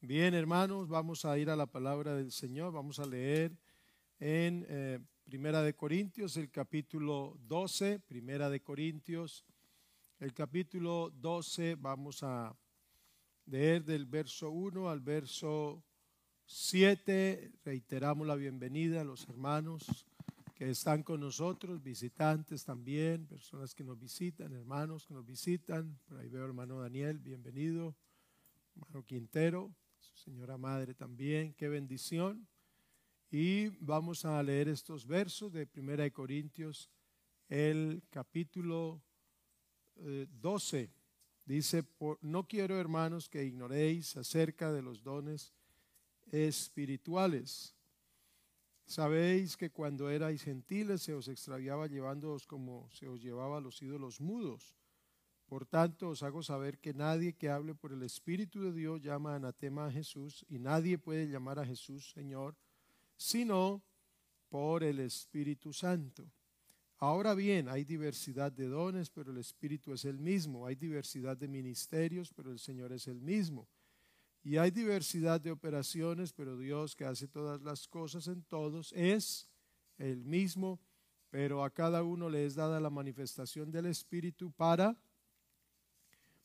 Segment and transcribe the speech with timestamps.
[0.00, 2.72] Bien, hermanos, vamos a ir a la palabra del Señor.
[2.72, 3.58] Vamos a leer
[4.20, 7.98] en eh, Primera de Corintios, el capítulo 12.
[8.06, 9.44] Primera de Corintios,
[10.20, 11.74] el capítulo 12.
[11.74, 12.56] Vamos a
[13.46, 15.82] leer del verso 1 al verso
[16.46, 17.50] 7.
[17.64, 20.06] Reiteramos la bienvenida a los hermanos
[20.54, 25.98] que están con nosotros, visitantes también, personas que nos visitan, hermanos que nos visitan.
[26.06, 27.96] Por ahí veo hermano Daniel, bienvenido.
[28.76, 29.74] Hermano Quintero,
[30.18, 32.46] señora madre también, qué bendición.
[33.30, 36.90] Y vamos a leer estos versos de Primera de Corintios,
[37.48, 39.00] el capítulo
[39.96, 40.80] 12.
[40.80, 40.90] Eh,
[41.44, 41.82] Dice,
[42.20, 45.54] no quiero hermanos que ignoréis acerca de los dones
[46.30, 47.74] espirituales.
[48.84, 53.80] Sabéis que cuando erais gentiles se os extraviaba llevándoos como se os llevaba a los
[53.80, 54.77] ídolos mudos
[55.48, 59.34] por tanto, os hago saber que nadie que hable por el Espíritu de Dios llama
[59.34, 62.54] anatema a Jesús y nadie puede llamar a Jesús Señor,
[63.16, 63.82] sino
[64.50, 66.30] por el Espíritu Santo.
[66.98, 70.66] Ahora bien, hay diversidad de dones, pero el Espíritu es el mismo.
[70.66, 73.66] Hay diversidad de ministerios, pero el Señor es el mismo.
[74.42, 79.48] Y hay diversidad de operaciones, pero Dios que hace todas las cosas en todos es
[79.96, 80.78] el mismo,
[81.30, 84.94] pero a cada uno le es dada la manifestación del Espíritu para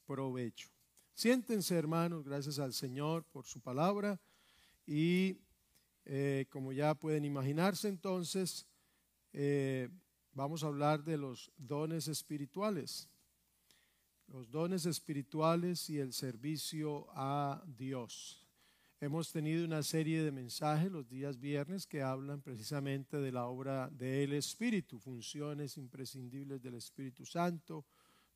[0.06, 0.70] provecho.
[1.14, 4.20] Siéntense, hermanos, gracias al Señor por su palabra.
[4.86, 5.38] Y
[6.06, 8.66] eh, como ya pueden imaginarse, entonces,
[9.32, 9.90] eh,
[10.34, 13.10] vamos a hablar de los dones espirituales.
[14.28, 18.44] Los dones espirituales y el servicio a Dios.
[19.00, 23.90] Hemos tenido una serie de mensajes los días viernes que hablan precisamente de la obra
[23.90, 27.86] del Espíritu, funciones imprescindibles del Espíritu Santo,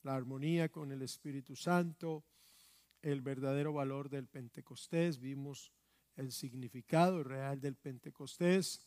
[0.07, 2.23] la armonía con el Espíritu Santo,
[3.01, 5.73] el verdadero valor del Pentecostés, vimos
[6.15, 8.81] el significado real del Pentecostés.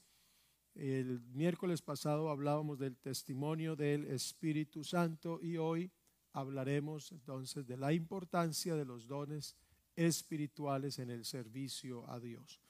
[0.75, 5.93] El miércoles pasado hablábamos del testimonio del Espíritu Santo y hoy
[6.33, 9.57] hablaremos entonces de la importancia de los dones
[9.97, 12.63] espirituales en el servicio a Dios.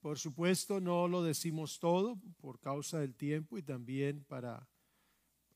[0.00, 4.68] Por supuesto, no lo decimos todo por causa del tiempo y también para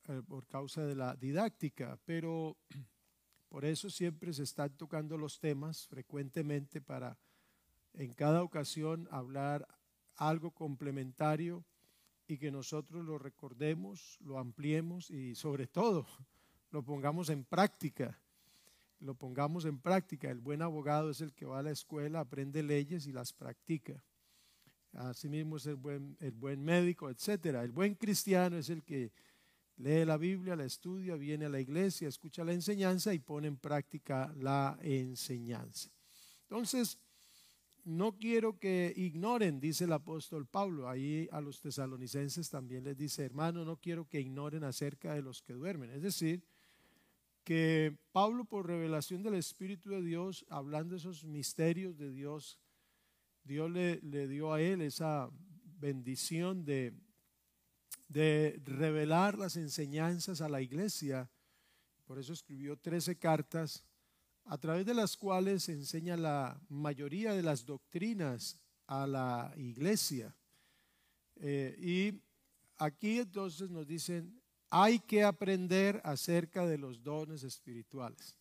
[0.08, 2.56] eh, por causa de la didáctica, pero
[3.48, 7.18] por eso siempre se están tocando los temas frecuentemente para
[7.94, 9.66] en cada ocasión hablar
[10.16, 11.64] algo complementario
[12.26, 16.06] y que nosotros lo recordemos, lo ampliemos y sobre todo
[16.70, 18.18] lo pongamos en práctica.
[19.00, 20.30] Lo pongamos en práctica.
[20.30, 24.02] El buen abogado es el que va a la escuela, aprende leyes y las practica.
[24.92, 27.46] Asimismo es el buen, el buen médico, etc.
[27.62, 29.10] El buen cristiano es el que
[29.77, 33.56] lee la Biblia, la estudia, viene a la iglesia, escucha la enseñanza y pone en
[33.56, 35.91] práctica la enseñanza.
[36.43, 36.99] Entonces,
[37.84, 43.25] no quiero que ignoren, dice el apóstol Pablo, ahí a los tesalonicenses también les dice,
[43.25, 45.91] hermano, no quiero que ignoren acerca de los que duermen.
[45.91, 46.44] Es decir,
[47.44, 52.60] que Pablo por revelación del Espíritu de Dios, hablando de esos misterios de Dios,
[53.43, 55.28] Dios le, le dio a él esa
[55.81, 56.94] bendición de
[58.12, 61.30] de revelar las enseñanzas a la iglesia.
[62.04, 63.84] Por eso escribió 13 cartas,
[64.44, 70.34] a través de las cuales enseña la mayoría de las doctrinas a la iglesia.
[71.36, 72.20] Eh, y
[72.76, 78.36] aquí entonces nos dicen, hay que aprender acerca de los dones espirituales.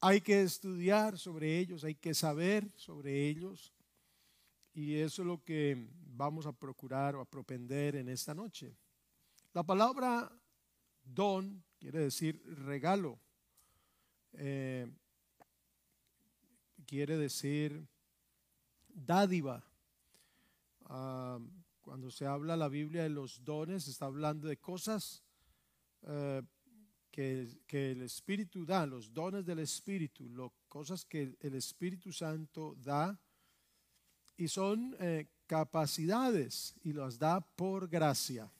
[0.00, 3.72] Hay que estudiar sobre ellos, hay que saber sobre ellos.
[4.72, 5.88] Y eso es lo que
[6.20, 8.76] vamos a procurar o a propender en esta noche.
[9.52, 10.30] La palabra
[11.02, 13.18] don quiere decir regalo.
[14.34, 14.86] Eh,
[16.86, 17.86] quiere decir
[18.88, 19.64] dádiva.
[20.84, 21.38] Ah,
[21.80, 25.24] cuando se habla la Biblia de los dones, está hablando de cosas
[26.02, 26.42] eh,
[27.10, 32.76] que, que, el Espíritu da, los dones del Espíritu, lo, cosas que el Espíritu Santo
[32.76, 33.18] da
[34.40, 38.50] y son eh, capacidades y las da por gracia.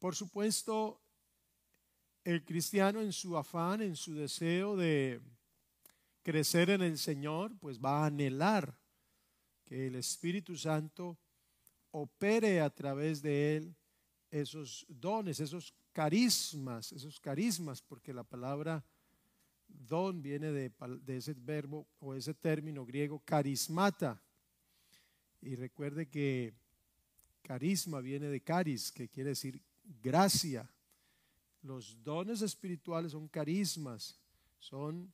[0.00, 1.00] Por supuesto,
[2.24, 5.20] el cristiano en su afán, en su deseo de
[6.24, 8.76] crecer en el Señor, pues va a anhelar
[9.64, 11.16] que el Espíritu Santo
[11.92, 13.76] opere a través de él
[14.32, 18.84] esos dones, esos carismas, esos carismas, porque la palabra
[19.86, 20.72] Don viene de,
[21.06, 24.20] ese verbo o ese término griego carismata.
[25.40, 26.54] Y recuerde que
[27.42, 29.60] carisma viene de caris, que quiere decir
[30.02, 30.68] gracia.
[31.62, 34.18] Los dones espirituales son carismas,
[34.58, 35.12] son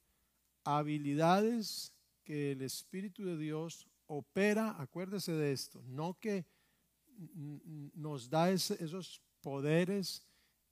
[0.64, 1.92] habilidades
[2.24, 6.44] que el Espíritu de Dios opera, acuérdese de esto, no que
[7.94, 10.22] nos da esos poderes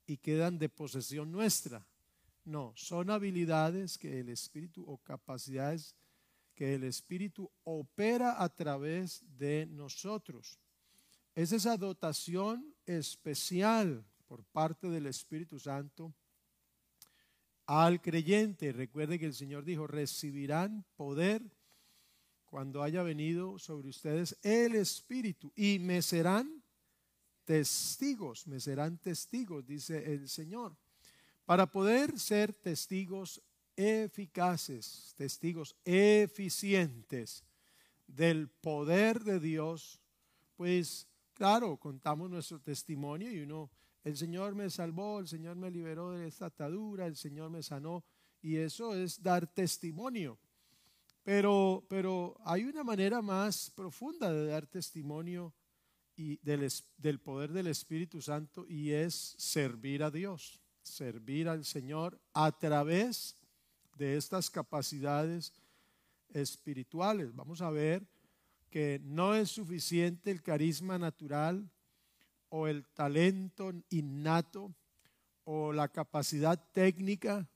[0.07, 1.87] y quedan de posesión nuestra.
[2.47, 5.97] No, son habilidades que el Espíritu o capacidades
[6.55, 10.61] que el Espíritu opera a través de nosotros.
[11.35, 16.15] Es esa dotación especial por parte del Espíritu Santo
[17.67, 18.73] al creyente.
[18.73, 21.43] Recuerde que el Señor dijo, recibirán poder
[22.45, 26.63] cuando haya venido sobre ustedes el Espíritu y me serán
[27.45, 30.77] testigos, me serán testigos, dice el Señor.
[31.47, 33.41] Para poder ser testigos
[33.77, 37.45] eficaces, testigos eficientes
[38.07, 40.01] del poder de Dios,
[40.57, 43.71] pues claro, contamos nuestro testimonio y uno
[44.07, 48.05] el Señor me salvó, el Señor me liberó de esta atadura, el Señor me sanó.
[48.41, 50.39] Y eso es dar testimonio.
[51.25, 55.53] Pero, pero hay una manera más profunda de dar testimonio
[56.15, 62.21] y del, del poder del Espíritu Santo y es servir a Dios, servir al Señor
[62.33, 63.37] a través
[63.97, 65.53] de estas capacidades
[66.33, 67.35] espirituales.
[67.35, 68.07] Vamos a ver
[68.71, 71.69] que no es suficiente el carisma natural
[72.49, 74.73] o el talento innato
[75.45, 77.49] o la capacidad técnica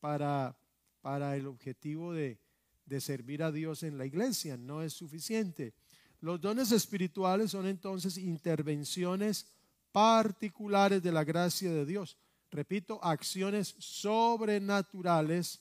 [0.00, 0.56] para,
[1.00, 2.38] para el objetivo de,
[2.84, 4.56] de servir a Dios en la iglesia.
[4.56, 5.74] No es suficiente.
[6.20, 9.46] Los dones espirituales son entonces intervenciones
[9.92, 12.16] particulares de la gracia de Dios.
[12.50, 15.60] Repito, acciones sobrenaturales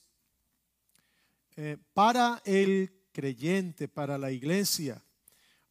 [1.55, 5.03] eh, para el creyente, para la iglesia.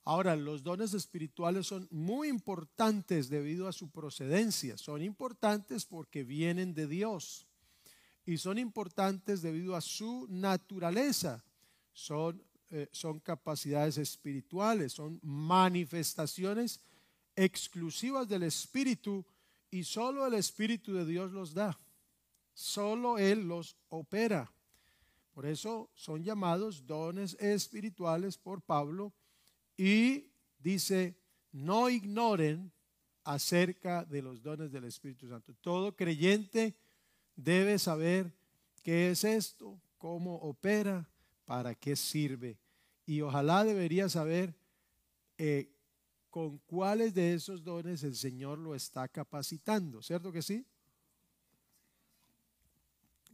[0.04, 4.76] Ahora, los dones espirituales son muy importantes debido a su procedencia.
[4.76, 7.46] Son importantes porque vienen de Dios.
[8.26, 11.44] Y son importantes debido a su naturaleza.
[11.92, 16.80] Son, eh, son capacidades espirituales, son manifestaciones
[17.36, 19.24] exclusivas del Espíritu
[19.74, 21.76] y solo el Espíritu de Dios los da.
[22.52, 24.48] Solo Él los opera.
[25.32, 29.12] Por eso son llamados dones espirituales por Pablo
[29.76, 30.30] y
[30.60, 31.18] dice,
[31.50, 32.70] no ignoren
[33.24, 35.52] acerca de los dones del Espíritu Santo.
[35.60, 36.76] Todo creyente
[37.34, 38.32] debe saber
[38.84, 41.10] qué es esto, cómo opera,
[41.46, 42.60] para qué sirve.
[43.06, 44.54] Y ojalá debería saber
[45.36, 45.73] eh,
[46.34, 50.66] con cuáles de esos dones el Señor lo está capacitando, ¿cierto que sí?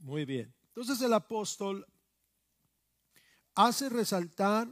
[0.00, 0.52] Muy bien.
[0.66, 1.86] Entonces el apóstol
[3.54, 4.70] hace resaltar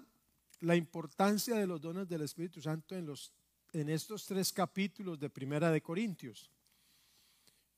[0.60, 3.32] la importancia de los dones del Espíritu Santo en, los,
[3.72, 6.50] en estos tres capítulos de Primera de Corintios.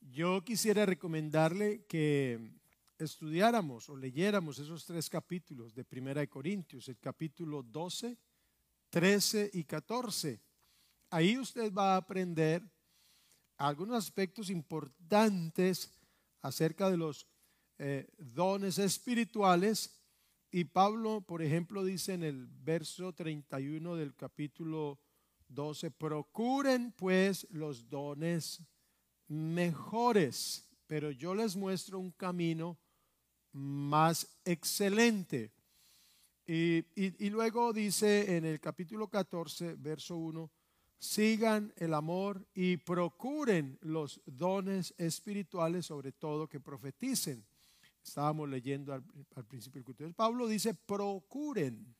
[0.01, 2.59] Yo quisiera recomendarle que
[2.99, 8.19] estudiáramos o leyéramos esos tres capítulos de Primera de Corintios, el capítulo 12,
[8.91, 10.41] 13 y 14.
[11.11, 12.63] Ahí usted va a aprender
[13.57, 15.91] algunos aspectos importantes
[16.43, 17.27] acerca de los
[17.79, 20.01] eh, dones espirituales
[20.53, 24.99] y Pablo, por ejemplo, dice en el verso 31 del capítulo
[25.49, 28.61] 12, procuren pues los dones
[29.29, 32.81] mejores, pero yo les muestro un camino
[33.53, 35.53] más excelente.
[36.53, 40.51] Y, luego dice en el capítulo 14, verso 1,
[40.99, 47.47] sigan el amor y procuren los dones espirituales, sobre todo que profeticen
[48.03, 49.05] estábamos leyendo al,
[49.47, 50.13] principio del culto.
[50.15, 51.95] Pablo dice, procuren.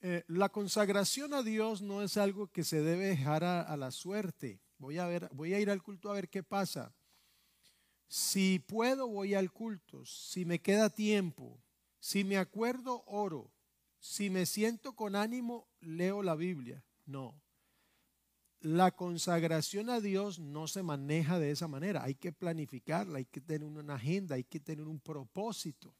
[0.00, 4.60] Eh, la consagración a Dios no es algo que se debe dejar a, la suerte.
[4.78, 6.92] Voy a, voy a ir al culto a ver qué pasa.
[8.08, 10.04] Si puedo, voy al culto.
[10.04, 11.63] Si me queda tiempo.
[12.04, 13.50] Si me acuerdo, oro.
[13.98, 16.84] Si me siento con ánimo, leo la Biblia.
[17.06, 17.40] No
[18.64, 22.02] la consagración a Dios no se maneja de esa manera.
[22.02, 25.94] Hay que planificarla, hay que tener una agenda, hay que tener un propósito.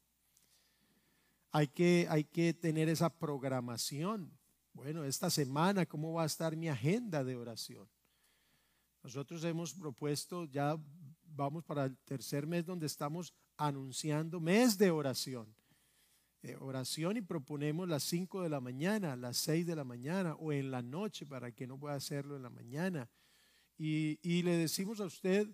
[1.51, 4.35] Hay que, hay que tener esa programación.
[4.73, 7.87] Bueno, esta semana, ¿cómo va a estar mi agenda de oración?
[9.03, 10.75] Nosotros hemos propuesto, ya
[11.23, 15.55] vamos para el tercer mes donde estamos anunciando mes de oración.
[16.47, 20.53] Eh, oración y proponemos las 5 de la mañana, las 6 de la mañana o
[20.53, 23.09] en la noche para que no pueda hacerlo en la mañana.
[23.79, 25.49] Y, y le decimos a usted,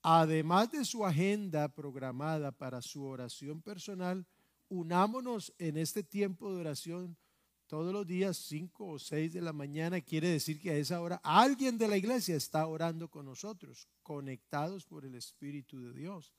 [0.00, 4.26] además de su agenda programada para su oración personal,
[4.70, 7.18] unámonos en este tiempo de oración
[7.66, 10.00] todos los días, 5 o 6 de la mañana.
[10.00, 14.86] Quiere decir que a esa hora alguien de la iglesia está orando con nosotros, conectados
[14.86, 16.32] por el Espíritu de Dios.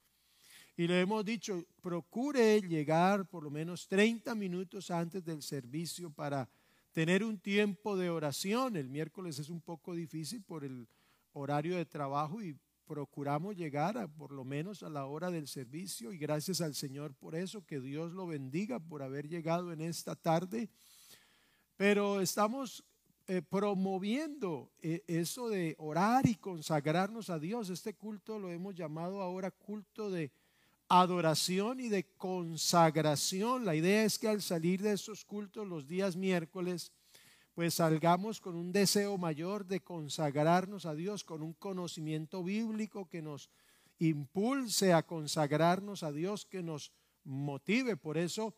[0.77, 6.49] Y le hemos dicho, procure llegar por lo menos 30 minutos antes del servicio para
[6.91, 8.75] tener un tiempo de oración.
[8.75, 10.87] El miércoles es un poco difícil por el
[11.33, 16.17] horario de trabajo y procuramos llegar por lo menos a la hora del servicio y
[16.17, 20.69] gracias al Señor por eso, que Dios lo bendiga por haber llegado en esta tarde.
[21.77, 22.83] Pero estamos
[23.27, 27.69] eh, promoviendo eh, eso de orar y consagrarnos a Dios.
[27.69, 30.31] Este culto lo hemos llamado ahora culto de
[30.99, 33.63] adoración y de consagración.
[33.63, 36.91] La idea es que al salir de esos cultos los días miércoles,
[37.53, 43.21] pues salgamos con un deseo mayor de consagrarnos a Dios, con un conocimiento bíblico que
[43.21, 43.49] nos
[43.99, 46.91] impulse a consagrarnos a Dios, que nos
[47.23, 47.95] motive.
[47.95, 48.53] Por eso,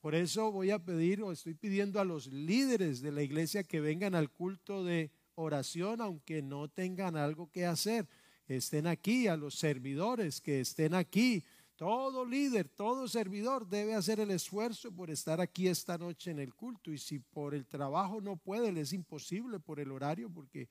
[0.00, 3.80] por eso voy a pedir o estoy pidiendo a los líderes de la iglesia que
[3.80, 8.08] vengan al culto de oración, aunque no tengan algo que hacer.
[8.48, 11.44] Estén aquí, a los servidores que estén aquí,
[11.76, 16.54] todo líder, todo servidor debe hacer el esfuerzo por estar aquí esta noche en el
[16.54, 16.90] culto.
[16.90, 20.68] Y si por el trabajo no puede, le es imposible por el horario, porque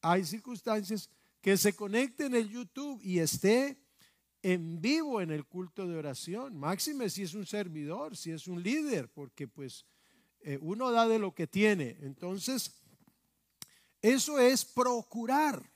[0.00, 1.10] hay circunstancias
[1.40, 3.76] que se conecte en el YouTube y esté
[4.42, 6.56] en vivo en el culto de oración.
[6.56, 9.84] Máxime si es un servidor, si es un líder, porque pues
[10.42, 11.96] eh, uno da de lo que tiene.
[12.00, 12.80] Entonces,
[14.00, 15.70] eso es procurar.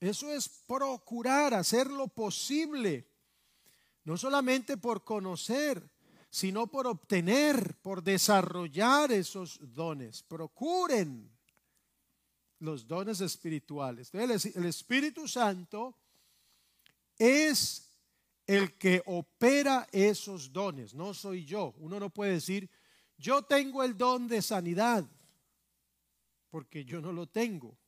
[0.00, 3.08] Eso es procurar hacer lo posible,
[4.04, 5.90] no solamente por conocer,
[6.30, 10.22] sino por obtener, por desarrollar esos dones.
[10.22, 11.30] Procuren
[12.58, 14.12] los dones espirituales.
[14.12, 15.96] el Espíritu Santo
[17.18, 17.90] es
[18.46, 21.74] el que opera esos dones, no soy yo.
[21.78, 22.68] Uno no puede decir,
[23.16, 25.08] yo tengo el don de sanidad,
[26.50, 27.78] porque yo no lo tengo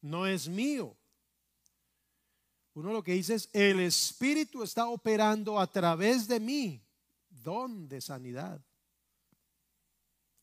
[0.00, 0.96] no es mío.
[2.74, 6.80] Uno lo que dice es, el Espíritu está operando a través de mí,
[7.28, 8.60] don de sanidad.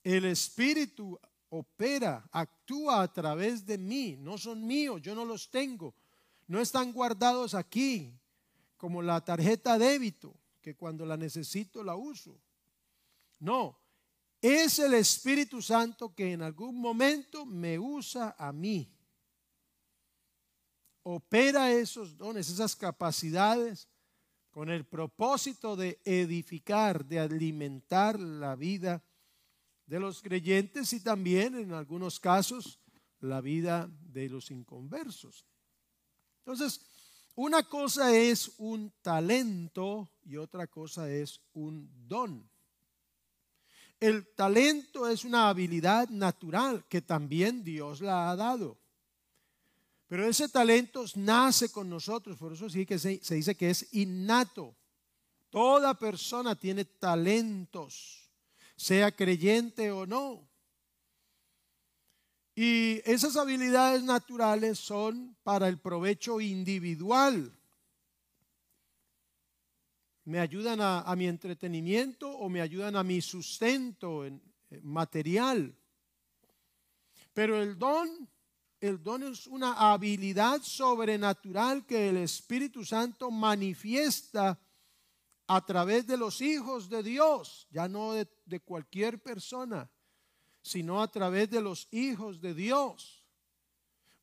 [0.03, 1.19] El Espíritu
[1.49, 5.95] opera, actúa a través de mí, no son míos, yo no los tengo,
[6.47, 8.13] no están guardados aquí
[8.77, 12.37] como la tarjeta débito, que cuando la necesito la uso.
[13.39, 13.79] No,
[14.41, 18.94] es el Espíritu Santo que en algún momento me usa a mí
[21.07, 23.87] opera esos dones, esas capacidades
[24.49, 29.03] con el propósito de edificar, de alimentar la vida
[29.85, 32.79] de los creyentes y también en algunos casos
[33.19, 35.45] la vida de los inconversos.
[36.39, 36.81] Entonces,
[37.35, 42.49] una cosa es un talento y otra cosa es un don.
[43.99, 48.84] El talento es una habilidad natural que también Dios la ha dado.
[50.15, 54.73] Pero ese talento nace con nosotros, por eso sí que se, dice que es innato.
[55.49, 58.31] Toda persona tiene talentos,
[58.77, 60.49] sea creyente o no.
[62.55, 67.53] Y esas habilidades naturales son para el provecho individual.
[70.23, 74.23] Me ayudan a, mi entretenimiento o me ayudan a mi sustento
[74.81, 75.77] material.
[77.33, 78.29] Pero el don
[78.85, 84.59] el don es una habilidad sobrenatural que el Espíritu Santo manifiesta
[85.47, 89.89] a través de los hijos de Dios, ya no de, cualquier persona,
[90.61, 93.25] sino a través de los hijos de Dios.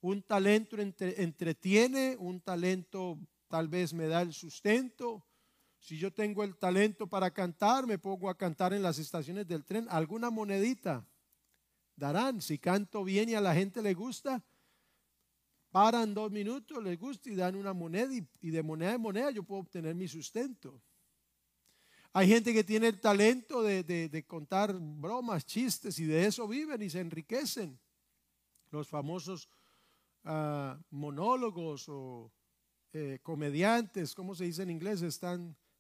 [0.00, 5.25] Un talento entretiene, un talento tal vez me da el sustento.
[5.78, 9.64] Si yo tengo el talento para cantar, me pongo a cantar en las estaciones del
[9.64, 11.07] tren, alguna monedita
[12.02, 12.40] darán.
[12.40, 14.42] Si canto bien y a la gente le gusta,
[15.71, 19.44] paran dos minutos, les gusta y dan una moneda y, de moneda en moneda yo
[19.44, 20.82] puedo obtener mi sustento.
[22.12, 26.90] Hay gente que tiene el talento de, contar bromas, chistes y de eso viven y
[26.90, 27.78] se enriquecen.
[28.71, 29.49] Los famosos
[30.25, 32.32] ah, monólogos o
[32.92, 35.02] eh, comediantes, ¿cómo se dice en inglés?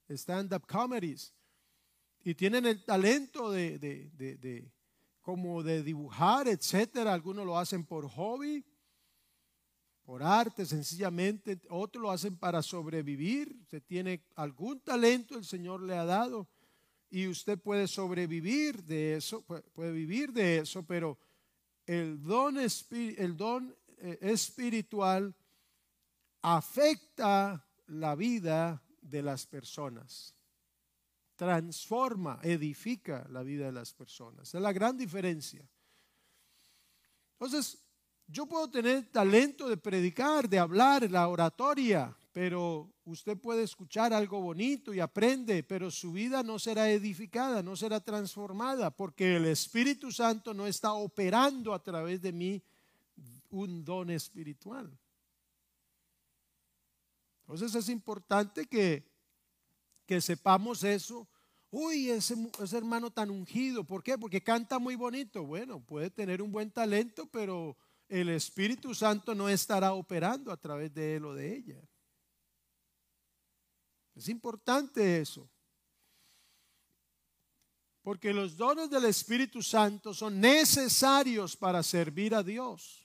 [0.08, 1.34] stand-up comedies.
[2.24, 4.72] Y tienen el talento de, de,
[5.22, 7.14] como de dibujar, etcétera.
[7.14, 8.64] Algunos lo hacen por hobby
[10.04, 13.56] por arte sencillamente, otros lo hacen para sobrevivir.
[13.62, 16.48] Usted tiene algún talento, el Señor le ha dado
[17.08, 19.42] y usted puede sobrevivir de eso,
[19.74, 21.18] puede vivir de eso, pero
[21.86, 25.34] el don, el don eh, espiritual
[26.40, 30.34] afecta la vida de las personas,
[31.36, 34.54] transforma, edifica la vida de las personas.
[34.54, 35.66] Es la gran diferencia.
[37.32, 37.82] Entonces,
[38.26, 44.40] yo puedo tener talento de predicar, de hablar, la oratoria, pero usted puede escuchar algo
[44.40, 50.10] bonito y aprende, pero su vida no será edificada, no será transformada, porque el Espíritu
[50.10, 52.62] Santo no está operando a través de mí
[53.50, 54.90] un don espiritual.
[57.42, 59.11] Entonces es importante que,
[60.12, 61.26] que sepamos eso.
[61.70, 64.18] Uy, ese, ese hermano tan ungido, ¿por qué?
[64.18, 65.42] Porque canta muy bonito.
[65.42, 67.78] Bueno, puede tener un buen talento, pero
[68.08, 71.82] el Espíritu Santo no estará operando a través de él o de ella.
[74.14, 75.48] Es importante eso.
[78.02, 83.01] Porque los dones del Espíritu Santo son necesarios para servir a Dios.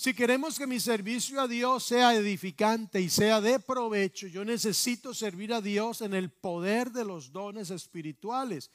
[0.00, 5.12] Si queremos que mi servicio a Dios sea edificante y sea de provecho, yo necesito
[5.12, 8.70] servir a Dios en el poder de los dones espirituales,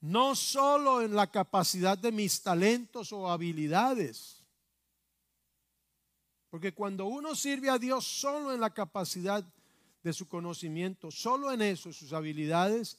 [0.00, 4.44] no solo en la capacidad de mis talentos o habilidades.
[6.48, 9.44] Porque cuando uno sirve a Dios solo en la capacidad
[10.04, 12.98] de su conocimiento, solo en eso, sus habilidades,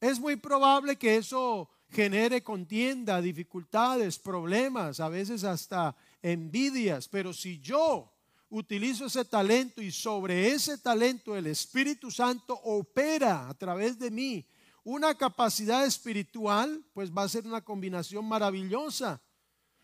[0.00, 7.08] es muy probable que eso genere contienda, dificultades, problemas, a veces hasta envidias.
[7.08, 8.12] Pero si yo
[8.48, 14.46] utilizo ese talento y sobre ese talento el Espíritu Santo opera a través de mí
[14.84, 19.22] una capacidad espiritual, pues va a ser una combinación maravillosa.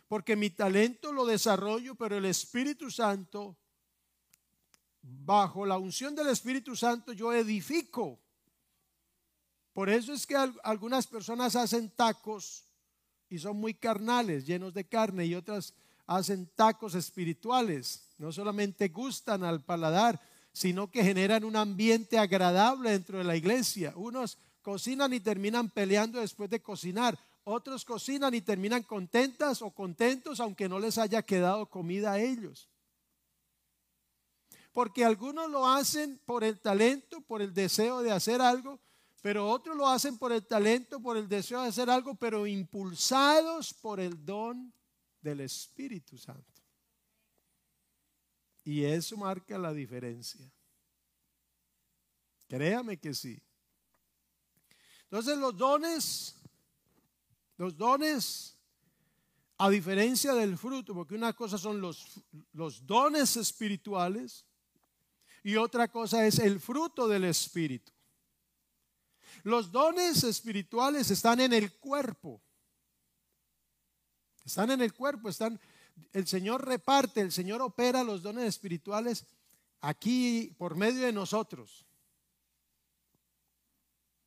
[0.07, 3.57] Porque mi talento lo desarrollo, pero el Espíritu Santo
[5.03, 8.19] bajo la unción del Espíritu Santo yo edifico.
[9.73, 12.65] Por eso es que algunas personas hacen tacos
[13.29, 15.75] y son muy carnales, llenos de carne, y otras
[16.09, 18.09] hacen tacos espirituales.
[18.19, 20.21] No solamente gustan al paladar,
[20.53, 23.93] sino que generan un ambiente agradable dentro de la iglesia.
[23.95, 27.17] Unos cocinan y terminan peleando después de cocinar.
[27.45, 32.69] Otros cocinan y terminan contentas o contentos aunque no les haya quedado comida a ellos
[34.79, 38.79] porque algunos lo hacen por el talento, por el deseo de hacer algo,
[39.21, 43.75] pero otros lo hacen por el talento, por el deseo de hacer algo, pero impulsados
[43.75, 44.73] por el don
[45.21, 46.63] del Espíritu Santo.
[48.65, 50.51] Y eso marca la diferencia.
[52.47, 53.41] Créame que sí.
[55.05, 56.37] Entonces los dones,
[57.57, 58.59] los dones,
[59.57, 62.21] a diferencia del fruto, porque una cosa son los,
[62.53, 64.45] los dones espirituales
[65.43, 67.93] y otra cosa es el fruto del Espíritu.
[69.45, 72.43] Los dones espirituales están en el cuerpo.
[74.49, 75.61] Están en el cuerpo, están
[76.15, 79.27] el Señor reparte, el Señor opera los dones espirituales
[79.83, 81.87] aquí por medio de nosotros.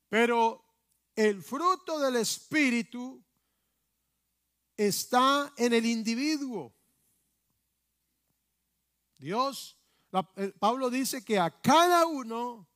[0.08, 0.64] Pero
[1.16, 3.20] el fruto del Espíritu
[4.76, 6.72] está en el individuo.
[9.18, 9.76] Dios
[10.36, 12.68] eh, Pablo dice que a cada uno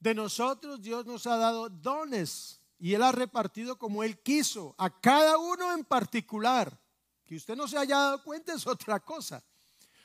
[0.00, 4.90] de nosotros Dios nos ha dado dones y Él ha repartido como Él quiso, a
[4.90, 6.76] cada uno en particular.
[7.24, 9.40] Que usted no se haya dado cuenta es otra cosa.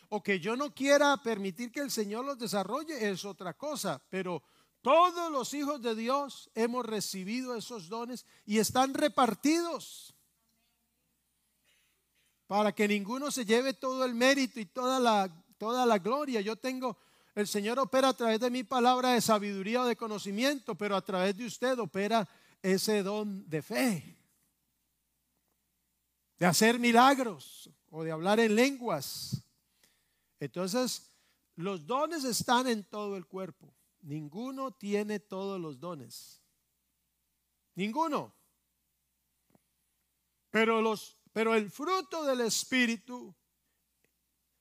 [0.10, 4.00] O que yo no quiera permitir que el Señor los desarrolle es otra cosa.
[4.12, 4.44] Pero
[4.84, 10.14] todos los hijos de Dios hemos recibido esos dones y están repartidos
[12.46, 16.42] para que ninguno se lleve todo el mérito y toda la toda la gloria.
[16.42, 16.96] Yo tengo,
[17.34, 21.02] el Señor opera a través de mi palabra de sabiduría o de conocimiento, pero a
[21.02, 22.30] través de usted opera
[22.62, 24.18] ese don de fe,
[26.38, 29.44] de hacer milagros o de hablar en lenguas.
[30.40, 31.12] Entonces,
[31.56, 33.74] los dones están en todo el cuerpo.
[34.02, 36.42] Ninguno tiene todos los dones.
[37.76, 38.34] Ninguno.
[40.52, 43.36] Pero los pero el fruto del espíritu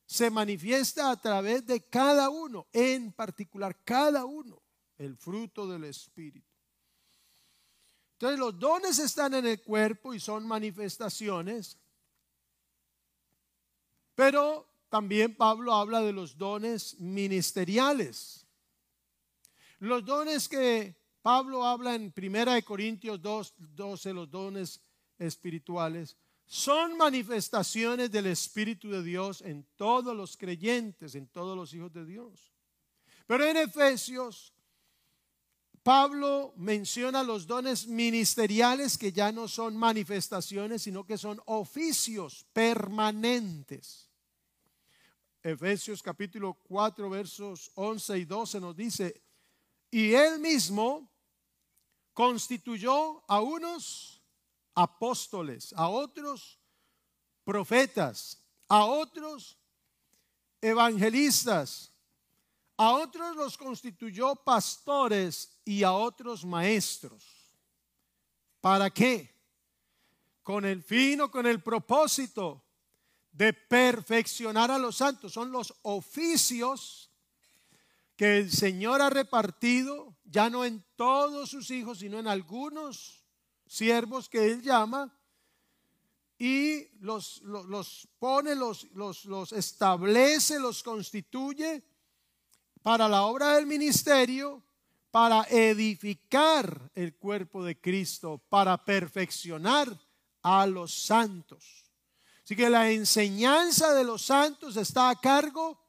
[0.06, 4.62] se manifiesta a través de cada uno, en particular cada uno,
[4.98, 6.55] el fruto del Espíritu.
[8.16, 11.76] Entonces los dones están en el cuerpo y son manifestaciones,
[14.14, 18.46] pero también Pablo habla de los dones ministeriales.
[19.80, 24.80] Los dones que Pablo habla en 1 Corintios 2, 12, los dones
[25.18, 31.92] espirituales, son manifestaciones del Espíritu de Dios en todos los creyentes, en todos los hijos
[31.92, 32.54] de Dios.
[33.26, 34.54] Pero en Efesios,
[35.86, 44.10] Pablo menciona los dones ministeriales que ya no son manifestaciones, sino que son oficios permanentes.
[45.44, 49.22] Efesios capítulo 4 versos 11 y 12 nos dice,
[49.88, 51.08] y él mismo
[52.12, 54.20] constituyó a unos
[54.74, 56.58] apóstoles, a otros
[57.44, 59.56] profetas, a otros
[60.60, 61.92] evangelistas,
[62.76, 67.24] a otros los constituyó pastores y a otros maestros.
[68.60, 69.34] ¿Para qué?
[70.42, 72.62] Con el fin o con el propósito
[73.32, 75.32] de perfeccionar a los santos.
[75.32, 77.10] Son los oficios
[78.16, 83.24] que el Señor ha repartido, ya no en todos sus hijos, sino en algunos
[83.66, 85.12] siervos que Él llama,
[86.38, 91.82] y los, los, pone, los, los establece, los constituye
[92.86, 94.62] para la obra del ministerio,
[95.10, 99.88] para edificar el cuerpo de Cristo, para perfeccionar
[100.40, 101.90] a los santos.
[102.44, 105.84] Así que la enseñanza de los santos está a cargo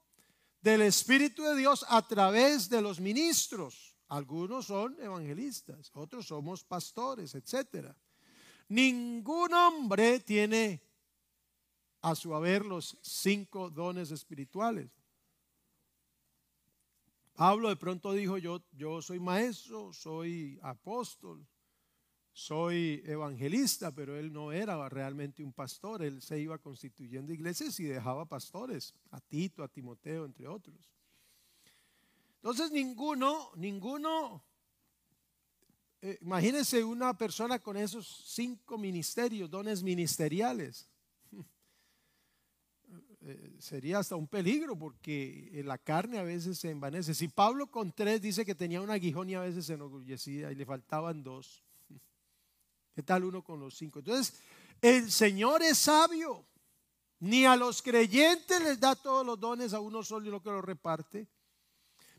[0.59, 3.95] del Espíritu de Dios a través de los ministros.
[4.07, 7.93] Algunos son evangelistas, otros somos pastores, etc.
[8.69, 10.81] Ningún hombre tiene
[12.01, 14.96] a su haber los cinco dones espirituales.
[17.37, 21.45] Pablo de pronto dijo, yo, yo soy maestro, soy apóstol,
[22.33, 27.83] soy evangelista, pero él no era realmente un pastor, él se iba constituyendo iglesias y
[27.83, 30.91] dejaba pastores, a Tito, a Timoteo, entre otros.
[32.37, 34.43] Entonces ninguno, ninguno,
[36.01, 40.89] eh, imagínense una persona con esos cinco ministerios, dones ministeriales.
[43.29, 47.13] Eh, sería hasta un peligro porque la carne a veces se envanece.
[47.13, 50.55] Si Pablo con tres dice que tenía un aguijón y a veces se enorgullecía y
[50.55, 51.61] le faltaban dos,
[52.95, 53.99] ¿qué tal uno con los cinco?
[53.99, 54.39] Entonces,
[54.81, 56.45] el Señor es sabio.
[57.19, 60.51] Ni a los creyentes les da todos los dones a uno solo y lo que
[60.51, 61.27] los reparte.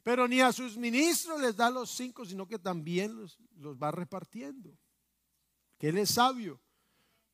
[0.02, 3.92] Pero ni a sus ministros les da los cinco, sino que también los, los va
[3.92, 4.76] repartiendo.
[5.78, 6.60] Que Él es sabio,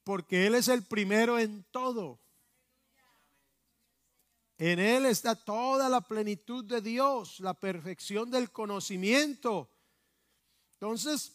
[0.05, 2.21] porque Él es el primero en todo.
[4.59, 9.69] En Él está toda la plenitud de Dios, la perfección del conocimiento.
[10.75, 11.33] Entonces,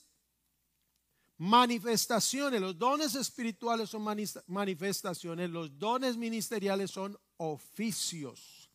[1.38, 4.04] manifestaciones, los dones espirituales son
[4.48, 8.70] manifestaciones, los dones ministeriales son oficios.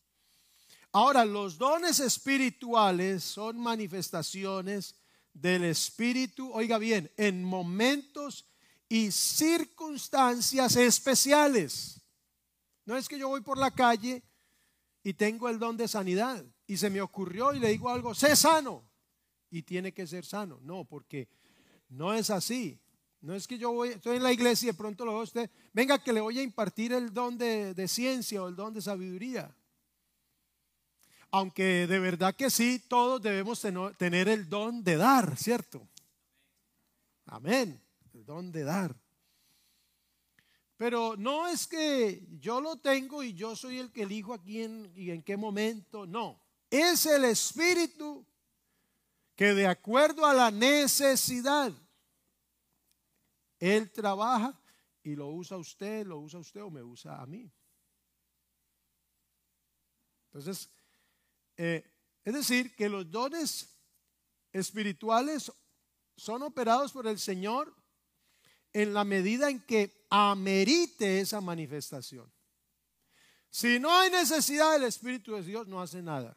[0.91, 4.95] Ahora, los dones espirituales son manifestaciones
[5.33, 8.45] del Espíritu, oiga bien, en momentos
[8.87, 11.99] y circunstancias especiales.
[12.85, 14.23] No es que yo voy por la calle
[15.05, 18.35] y tengo el don de sanidad y se me ocurrió y le digo algo, sé
[18.35, 18.83] sano
[19.51, 20.59] y tiene que ser sano.
[20.63, 21.29] No, porque
[21.89, 22.81] no es así.
[23.21, 25.25] No es que yo voy, estoy en la iglesia y de pronto lo veo a
[25.25, 28.73] usted, venga que le voy a impartir el don de, de ciencia o el don
[28.73, 29.55] de sabiduría.
[31.29, 33.63] Aunque de verdad que sí, todos debemos
[33.99, 35.87] tener el don de dar, ¿cierto?
[37.27, 37.79] Amén,
[38.11, 38.95] el don de dar.
[40.77, 44.91] Pero no es que yo lo tengo y yo soy el que elijo a quién
[44.95, 46.05] y en qué momento.
[46.05, 48.25] No, es el Espíritu
[49.35, 51.71] que de acuerdo a la necesidad,
[53.59, 54.59] Él trabaja
[55.03, 57.49] y lo usa usted, lo usa usted o me usa a mí.
[60.27, 60.69] Entonces,
[61.55, 61.89] eh,
[62.23, 63.69] es decir, que los dones
[64.51, 65.51] espirituales
[66.17, 67.73] son operados por el Señor
[68.75, 72.29] en la medida en que amerite esa manifestación.
[73.49, 76.35] Si no hay necesidad del Espíritu de Dios, no hace nada.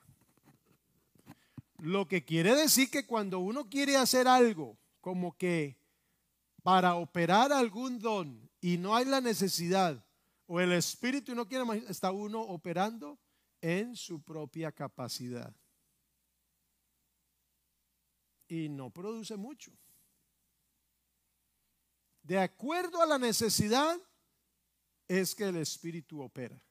[1.79, 5.81] Lo que quiere decir que cuando uno quiere hacer algo, como que
[6.62, 10.01] para operar algún don y no hay la necesidad,
[10.46, 13.18] o el Espíritu no quiere, está uno operando
[13.61, 15.53] en su propia capacidad.
[18.46, 19.72] Y no produce mucho
[22.29, 23.99] de acuerdo a la necesidad,
[25.09, 26.62] es que el Espíritu opera.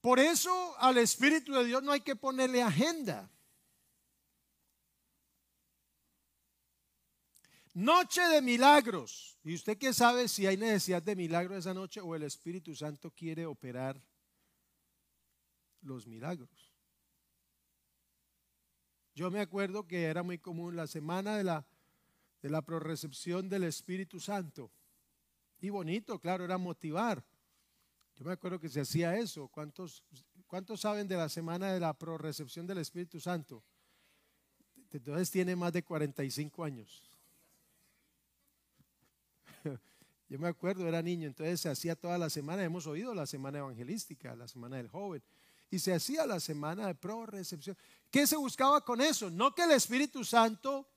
[0.00, 3.30] Por eso al Espíritu de Dios no hay que ponerle agenda.
[7.72, 9.38] Noche de milagros.
[9.44, 13.12] ¿Y usted qué sabe si hay necesidad de milagro esa noche o el Espíritu Santo
[13.12, 14.02] quiere operar
[15.82, 16.74] los milagros?
[19.14, 21.64] Yo me acuerdo que era muy común la semana de la
[22.44, 24.70] de la prorecepción del Espíritu Santo.
[25.62, 27.24] Y bonito, claro, era motivar.
[28.16, 29.48] Yo me acuerdo que se hacía eso.
[29.48, 30.04] ¿Cuántos,
[30.46, 33.64] cuántos saben de la semana de la prorecepción del Espíritu Santo?
[34.92, 37.10] Entonces tiene más de 45 años.
[40.28, 43.60] Yo me acuerdo, era niño, entonces se hacía toda la semana, hemos oído la semana
[43.60, 45.22] evangelística, la semana del joven,
[45.70, 47.74] y se hacía la semana de pro-recepción.
[48.10, 49.30] ¿Qué se buscaba con eso?
[49.30, 50.90] No que el Espíritu Santo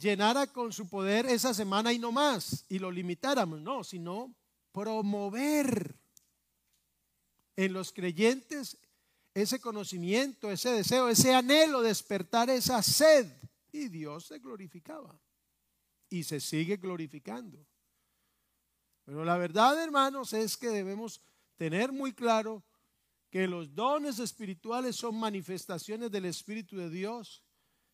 [0.00, 4.34] llenara con su poder esa semana y no más, y lo limitáramos, no, sino
[4.72, 5.94] promover
[7.56, 8.78] en los creyentes
[9.34, 13.26] ese conocimiento, ese deseo, ese anhelo, despertar esa sed.
[13.72, 15.20] Y Dios se glorificaba
[16.08, 17.64] y se sigue glorificando.
[19.04, 21.20] Pero la verdad, hermanos, es que debemos
[21.56, 22.64] tener muy claro
[23.30, 27.44] que los dones espirituales son manifestaciones del Espíritu de Dios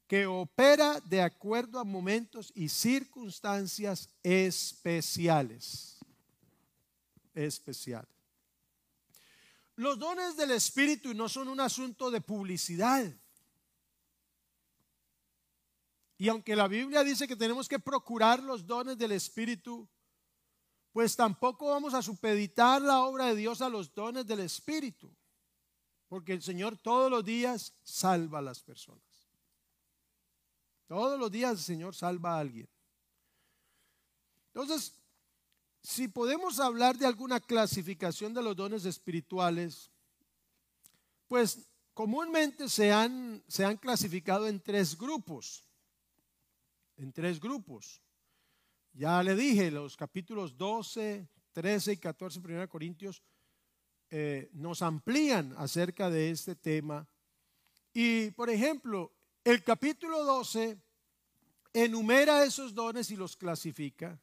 [0.07, 5.99] que opera de acuerdo a momentos y circunstancias especiales.
[7.35, 8.11] Especiales.
[9.75, 13.13] Los dones del Espíritu no son un asunto de publicidad.
[16.19, 19.87] Y aunque la Biblia dice que tenemos que procurar los dones del Espíritu,
[20.93, 25.15] pues tampoco vamos a supeditar la obra de Dios a los dones del Espíritu.
[26.09, 29.06] Porque el Señor todos los días salva a las personas.
[30.87, 32.69] Todos los días el Señor salva a alguien.
[34.49, 34.95] Entonces,
[35.83, 39.91] si podemos hablar de alguna clasificación de los dones espirituales,
[41.29, 45.65] pues comúnmente se han, se han clasificado en tres grupos.
[46.97, 48.01] En tres grupos.
[48.93, 53.23] Ya le dije, los capítulos 12, 13 y 14 de 1 Corintios
[54.11, 57.07] eh, nos amplían acerca de este tema.
[57.93, 59.16] Y, por ejemplo,
[59.47, 60.77] el capítulo 12
[61.73, 64.21] enumera esos dones y los clasifica.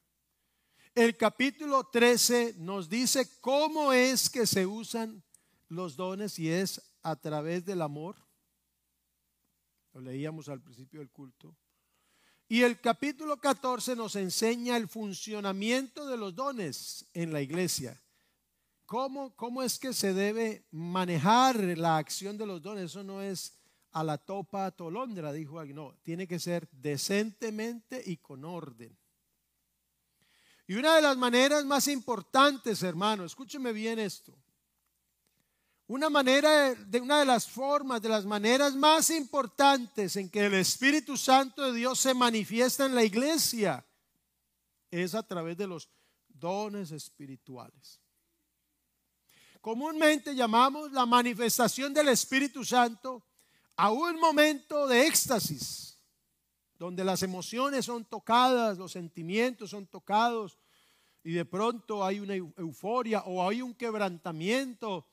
[0.93, 5.23] El capítulo 13 nos dice cómo es que se usan
[5.69, 8.17] los dones y es a través del amor.
[9.93, 11.55] Lo leíamos al principio del culto.
[12.49, 18.03] Y el capítulo 14 nos enseña el funcionamiento de los dones en la iglesia.
[18.85, 22.91] ¿Cómo, cómo es que se debe manejar la acción de los dones?
[22.91, 23.62] Eso no es
[23.93, 25.77] a la topa tolondra, dijo alguien.
[25.77, 28.97] No, tiene que ser decentemente y con orden.
[30.67, 34.35] Y una de las maneras más importantes, hermano, escúcheme bien esto.
[35.87, 40.53] Una manera de una de las formas, de las maneras más importantes en que el
[40.55, 43.85] Espíritu Santo de Dios se manifiesta en la iglesia
[44.89, 45.89] es a través de los
[46.27, 47.99] dones espirituales.
[49.59, 53.23] Comúnmente llamamos la manifestación del Espíritu Santo
[53.75, 55.99] a un momento de éxtasis
[56.77, 60.57] donde las emociones son tocadas, los sentimientos son tocados
[61.23, 65.07] y de pronto hay una euforia o hay un quebrantamiento,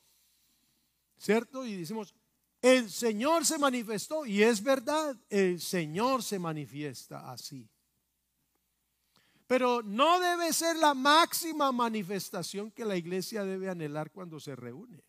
[1.16, 1.64] ¿cierto?
[1.64, 2.14] Y decimos,
[2.60, 7.68] el Señor se manifestó y es verdad, el Señor se manifiesta así.
[9.46, 15.02] Pero no debe ser la máxima manifestación que la iglesia debe anhelar cuando se reúne.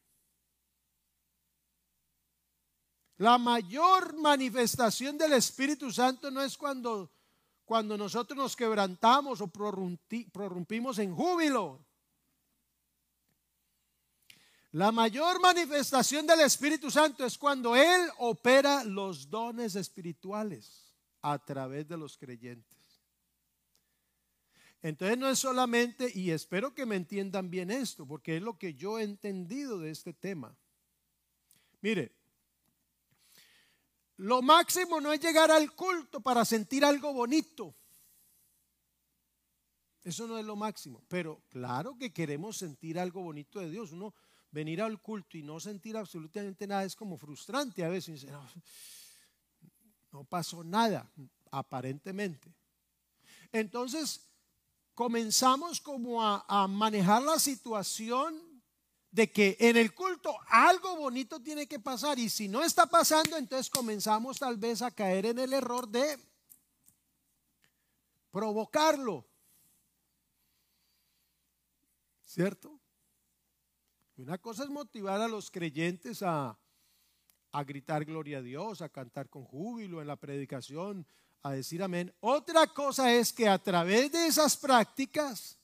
[3.21, 7.11] La mayor manifestación del Espíritu Santo no es cuando,
[7.65, 11.85] cuando nosotros nos quebrantamos o prorrumpimos en júbilo.
[14.71, 21.87] La mayor manifestación del Espíritu Santo es cuando Él opera los dones espirituales a través
[21.87, 23.03] de los creyentes.
[24.81, 28.73] Entonces no es solamente, y espero que me entiendan bien esto, porque es lo que
[28.73, 30.57] yo he entendido de este tema.
[31.81, 32.19] Mire,
[34.21, 37.73] lo máximo no es llegar al culto para sentir algo bonito.
[40.03, 41.01] Eso no es lo máximo.
[41.07, 43.91] Pero claro que queremos sentir algo bonito de Dios.
[43.91, 44.13] Uno
[44.51, 48.27] venir al culto y no sentir absolutamente nada es como frustrante a veces.
[50.11, 51.09] No, pasó nada,
[51.49, 52.53] aparentemente.
[53.51, 54.21] Entonces
[54.93, 58.39] comenzamos como a, manejar la situación
[59.11, 63.37] de que en el culto algo bonito tiene que pasar y si no está pasando,
[63.37, 66.17] entonces comenzamos tal vez a caer en el error de
[68.31, 69.27] provocarlo.
[72.23, 72.79] ¿Cierto?
[74.15, 76.57] Una cosa es motivar a los creyentes a,
[77.51, 81.05] a gritar gloria a Dios, a cantar con júbilo en la predicación,
[81.43, 82.13] a decir amén.
[82.21, 85.60] Otra cosa es que a través de esas prácticas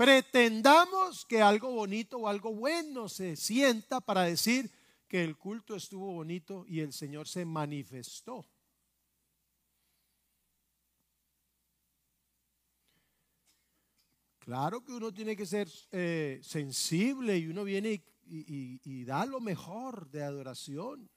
[0.00, 4.72] pretendamos que algo bonito o algo bueno se sienta para decir
[5.06, 8.48] que el culto estuvo bonito y el Señor se manifestó.
[14.38, 20.10] Claro que uno tiene que ser eh, sensible y uno viene y, da lo mejor
[20.10, 21.10] de adoración.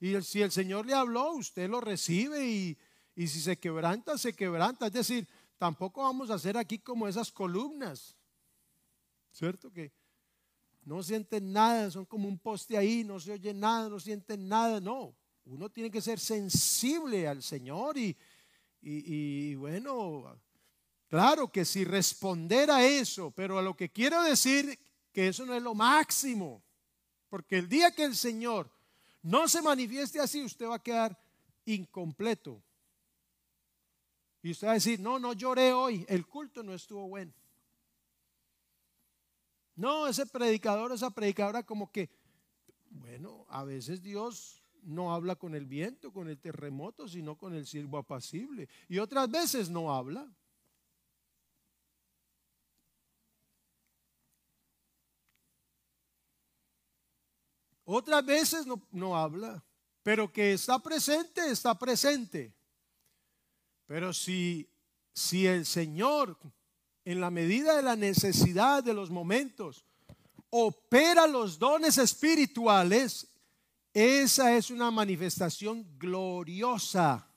[0.00, 2.76] Y si el Señor le habló, usted lo recibe y,
[3.14, 4.88] y si se quebranta, se quebranta.
[4.88, 5.28] Es decir,
[5.64, 8.14] Tampoco vamos a hacer aquí como esas columnas,
[9.32, 9.72] ¿cierto?
[9.72, 9.90] Que
[10.82, 14.78] no sienten nada, son como un poste ahí, no se oye nada, no sienten nada,
[14.78, 15.16] no.
[15.46, 18.14] Uno tiene que ser sensible al Señor y,
[18.82, 20.38] y, bueno,
[21.08, 24.78] claro que si responder a eso, pero a lo que quiero decir
[25.14, 26.62] que eso no es lo máximo.
[27.30, 28.70] Porque el día que el Señor
[29.22, 31.18] no se manifieste así, usted va a quedar
[31.64, 32.62] incompleto.
[34.44, 37.32] Y usted va a decir, no, no lloré hoy, el culto no estuvo bueno.
[39.74, 42.10] No, ese predicador, esa predicadora como que,
[42.90, 47.66] bueno, a veces Dios no habla con el viento, con el terremoto, sino con el
[47.66, 48.68] silbo apacible.
[48.86, 50.30] Y otras veces no habla.
[57.86, 59.64] Otras veces no, no habla,
[60.02, 62.52] pero que está presente, está presente.
[63.86, 64.68] Pero si,
[65.12, 66.38] si el Señor,
[67.04, 69.84] en la medida de la necesidad de los momentos,
[70.50, 73.28] opera los dones espirituales,
[73.92, 77.28] esa es una manifestación gloriosa,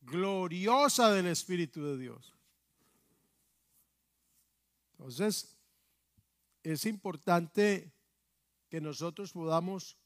[0.00, 2.34] gloriosa del Espíritu de Dios.
[4.92, 5.56] Entonces,
[6.62, 7.92] es importante
[8.68, 9.96] que nosotros podamos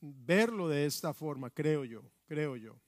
[0.00, 2.80] verlo de esta forma, creo yo, creo yo.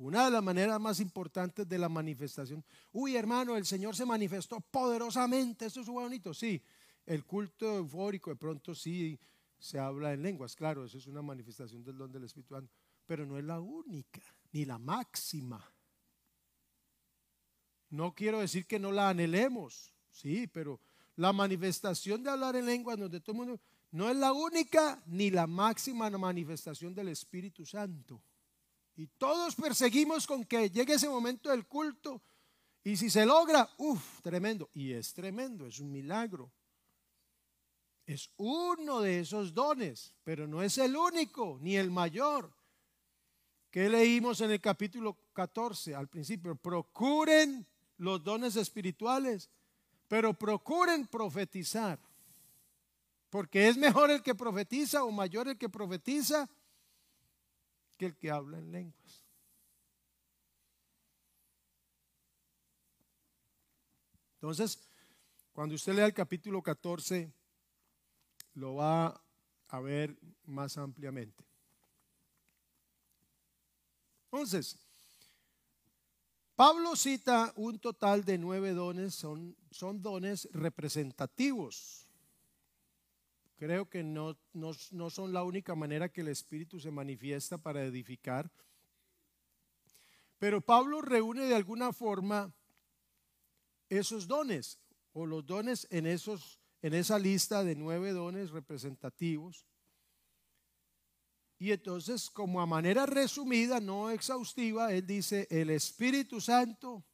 [0.00, 2.64] Una de las maneras más importantes de la manifestación.
[2.90, 5.66] Uy, hermano, el Señor se manifestó poderosamente.
[5.66, 6.32] Eso es bonito.
[6.32, 6.62] Sí,
[7.04, 9.20] el culto eufórico de pronto sí
[9.58, 10.56] se habla en lenguas.
[10.56, 12.72] Claro, eso es una manifestación del don del Espíritu Santo.
[13.04, 15.62] Pero no es la única, ni la máxima.
[17.90, 19.92] No quiero decir que no la anhelemos.
[20.08, 20.80] Sí, pero
[21.16, 23.60] la manifestación de hablar en lenguas donde todo el mundo
[23.90, 28.22] no es la única ni la máxima manifestación del Espíritu Santo.
[28.96, 32.22] Y todos perseguimos con que llegue ese momento del culto.
[32.82, 34.70] Y si se logra, uff, tremendo.
[34.74, 36.52] Y es tremendo, es un milagro.
[38.06, 42.52] Es uno de esos dones, pero no es el único, ni el mayor.
[43.70, 46.56] que leímos en el capítulo 14 al principio?
[46.56, 47.64] Procuren
[47.98, 49.48] los dones espirituales
[50.10, 51.96] pero procuren profetizar,
[53.30, 56.50] porque es mejor el que profetiza o mayor el que profetiza
[58.00, 59.26] que el que habla en lenguas.
[64.36, 64.80] Entonces,
[65.52, 67.30] cuando usted lea el capítulo 14,
[68.54, 69.22] lo va
[69.68, 71.44] a ver más ampliamente.
[74.32, 74.78] Entonces,
[76.56, 82.08] Pablo cita un total de nueve dones, son, son dones representativos.
[83.60, 88.50] Creo que no, no, son la única manera que el Espíritu se manifiesta para edificar.
[90.38, 92.54] Pero Pablo reúne de alguna forma
[93.90, 94.80] esos dones
[95.12, 99.66] o los dones en, esos, en esa lista de nueve dones representativos
[101.58, 107.04] y entonces, como a manera resumida, no exhaustiva, él dice, el Espíritu Santo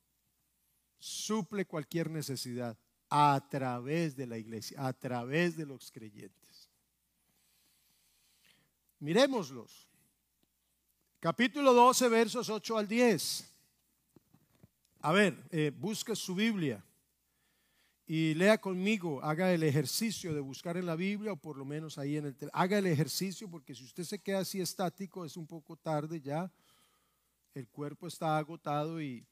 [1.01, 2.79] suple cualquier necesidad
[3.09, 6.71] a través de la iglesia, a través de los creyentes.
[8.99, 9.87] Miremoslos.
[11.21, 13.53] Capítulo 12, versos 8 al 10.
[15.01, 16.85] A ver, eh, busque su Biblia
[18.07, 21.99] y lea conmigo, haga el ejercicio de buscar en la Biblia o por lo menos
[21.99, 22.37] ahí en el...
[22.53, 26.51] Haga el ejercicio porque si usted se queda así estático es un poco tarde ya,
[27.55, 29.27] el cuerpo está agotado y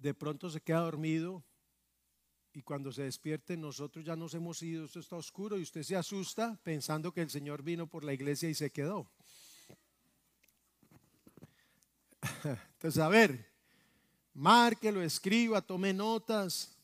[0.00, 1.44] de pronto se queda dormido
[2.52, 5.96] y cuando se despierte nosotros ya nos hemos ido, esto está oscuro y usted se
[5.96, 9.10] asusta pensando que el Señor vino por la iglesia y se quedó.
[12.44, 13.50] Entonces, a ver,
[14.34, 16.76] Márquelo, escriba, tome notas.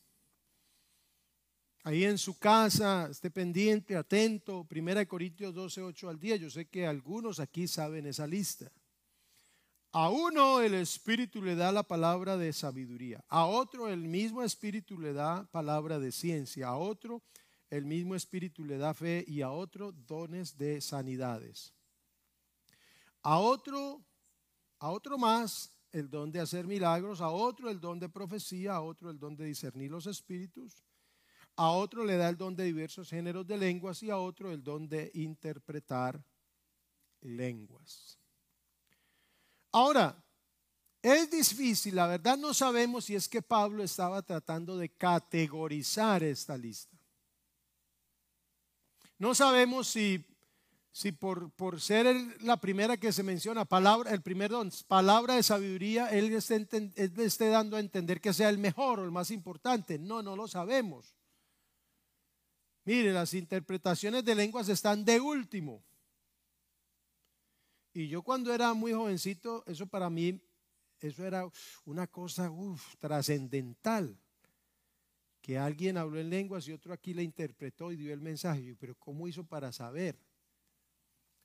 [1.83, 4.65] Ahí en su casa, esté pendiente, atento.
[4.65, 6.35] Primera de Corintios 12, 8 al día.
[6.35, 8.71] Yo sé que algunos aquí saben esa lista.
[9.99, 13.25] A uno el Espíritu le da la palabra de sabiduría.
[13.29, 16.67] A otro el mismo Espíritu le da palabra de ciencia.
[16.67, 17.23] A otro
[17.71, 21.73] el mismo Espíritu le da fe y a otro dones de sanidades.
[23.23, 24.05] A otro,
[24.77, 28.81] a otro más el don de hacer milagros, a otro el don de profecía, a
[28.81, 30.83] otro el don de discernir los espíritus,
[31.55, 34.63] a otro le da el don de diversos géneros de lenguas y a otro el
[34.63, 36.23] don de interpretar
[37.21, 38.16] lenguas.
[39.77, 40.19] Ahora,
[41.03, 46.57] es difícil, la verdad no sabemos si es que Pablo estaba tratando de categorizar esta
[46.57, 46.97] lista.
[49.19, 50.25] No sabemos si
[50.91, 52.07] si por, por ser
[52.41, 56.55] la primera que se menciona, palabra, el primer don, palabra de sabiduría, él esté,
[56.95, 59.99] él esté dando a entender que sea el mejor o el más importante.
[59.99, 61.15] No, no lo sabemos.
[62.83, 65.83] Mire, las interpretaciones de lenguas están de último.
[67.97, 70.39] Y yo cuando era muy jovencito, eso para mí
[70.99, 71.49] eso era
[71.83, 72.47] una cosa
[72.99, 74.15] trascendental.
[75.41, 78.75] Que alguien habló en lenguas y otro aquí le interpretó y dio el mensaje.
[78.79, 80.15] Pero ¿cómo hizo para saber?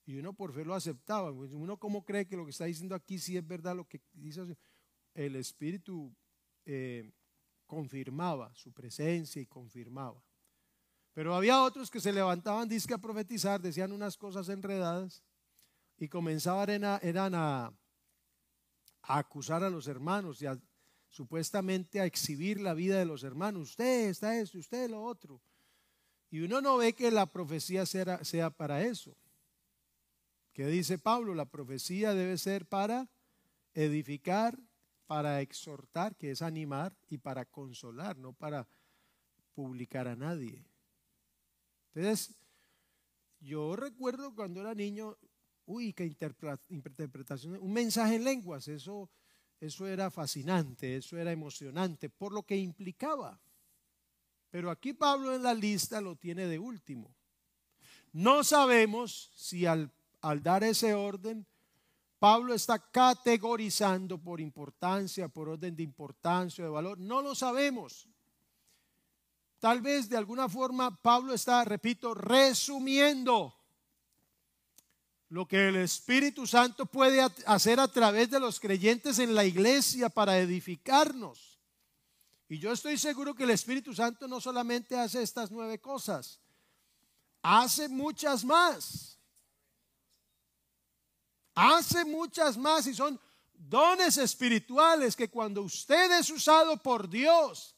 [0.04, 1.30] Y uno por fe lo aceptaba.
[1.30, 4.42] Uno cómo cree que lo que está diciendo aquí sí es verdad lo que dice.
[5.14, 6.14] El Espíritu
[6.66, 7.10] eh,
[7.64, 10.22] confirmaba su presencia y confirmaba.
[11.14, 15.22] Pero había otros que se levantaban, disque a profetizar, decían unas cosas enredadas
[16.02, 17.66] y comenzaban eran a,
[19.02, 20.46] a acusar a los hermanos y
[21.08, 23.70] supuestamente a exhibir la vida de los hermanos.
[23.70, 25.40] Usted está esto, usted lo otro.
[26.28, 29.16] Y uno no ve que la profecía sea, sea para eso.
[30.52, 31.36] ¿Qué dice Pablo?
[31.36, 33.08] La profecía debe ser para
[33.72, 34.58] edificar,
[35.06, 38.66] para exhortar, que es animar, y para consolar, no para
[39.54, 40.64] publicar a nadie.
[41.94, 42.34] Entonces,
[43.38, 45.16] yo recuerdo cuando era niño,
[45.66, 49.10] uy, qué interpretación, un mensaje en lenguas, eso,
[49.60, 53.40] eso era fascinante, eso era emocionante, por lo que implicaba.
[54.50, 57.14] Pero aquí Pablo en la lista lo tiene de último.
[58.12, 59.90] No sabemos si al,
[60.20, 61.46] al dar ese orden,
[62.18, 66.98] Pablo está categorizando por importancia, por orden de importancia, de valor.
[66.98, 68.06] No lo sabemos.
[69.58, 73.54] Tal vez de alguna forma Pablo está, repito, resumiendo
[75.32, 80.10] lo que el Espíritu Santo puede hacer a través de los creyentes en la iglesia
[80.10, 81.58] para edificarnos.
[82.50, 86.38] Y yo estoy seguro que el Espíritu Santo no solamente hace estas nueve cosas,
[87.40, 89.18] hace muchas más.
[91.54, 93.18] Hace muchas más y son
[93.54, 97.74] dones espirituales que cuando usted es usado por Dios,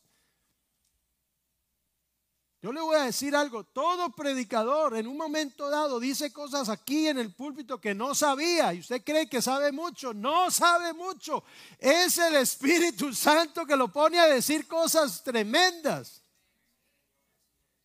[2.65, 7.09] yo le voy a decir algo, todo predicador en un momento dado dice cosas aquí
[7.09, 11.45] en el púlpito que no sabía y usted cree que sabe mucho, no sabe mucho.
[11.79, 16.23] Es el Espíritu Santo que lo pone a decir cosas tremendas.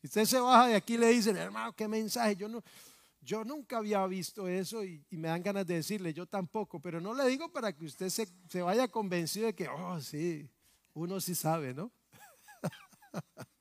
[0.01, 2.37] Y usted se baja de aquí y le dice, hermano, qué mensaje.
[2.37, 2.63] Yo, no,
[3.19, 7.13] yo nunca había visto eso y, me dan ganas de decirle, yo tampoco, pero no
[7.13, 10.49] le digo para que usted se, se vaya convencido de que, oh, sí,
[10.93, 11.91] uno sí sabe, ¿no?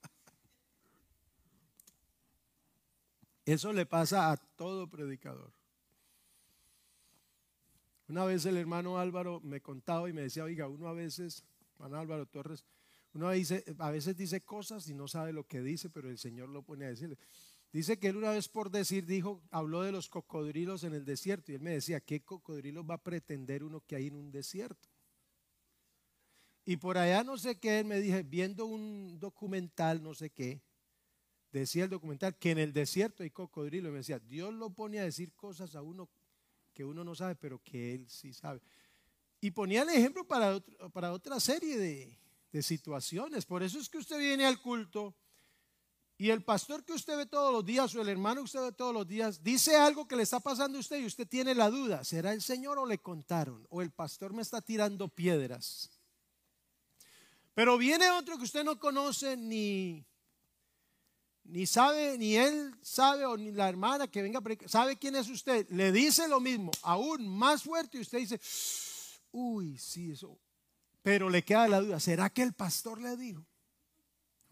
[3.48, 5.50] Eso le pasa a todo predicador.
[8.06, 11.46] Una vez el hermano Álvaro me contaba y me decía, oiga, uno a veces,
[11.78, 12.66] Juan Álvaro Torres,
[13.14, 16.50] uno dice, a veces dice cosas y no sabe lo que dice, pero el Señor
[16.50, 17.16] lo pone a decirle.
[17.72, 21.50] Dice que él una vez por decir dijo, habló de los cocodrilos en el desierto
[21.50, 24.90] y él me decía, ¿qué cocodrilos va a pretender uno que hay en un desierto?
[26.66, 30.60] Y por allá no sé qué, él me dije, viendo un documental, no sé qué,
[31.52, 33.88] decía el documental que en el desierto hay cocodrilo.
[33.88, 36.08] Y me decía, Dios lo pone a decir cosas a uno
[36.74, 38.60] que uno no sabe, pero que él sí sabe.
[39.40, 40.60] Y ponía el ejemplo para,
[40.92, 42.18] para otra serie de,
[42.52, 43.44] de situaciones.
[43.46, 45.14] Por eso es que usted viene al culto
[46.20, 48.72] y el pastor que usted ve todos los días o el hermano que usted ve
[48.72, 51.70] todos los días dice algo que le está pasando a usted y usted tiene la
[51.70, 53.64] duda, ¿será el Señor o le contaron?
[53.70, 55.90] ¿O el pastor me está tirando piedras?
[57.54, 60.04] Pero viene otro que usted no conoce ni
[61.48, 65.68] ni sabe, ni él sabe, o ni la hermana que venga, sabe quién es usted,
[65.70, 68.40] le dice lo mismo, aún más fuerte, y usted dice,
[69.32, 70.38] uy, sí, eso.
[71.02, 73.44] Pero le queda la duda, ¿será que el pastor le dijo?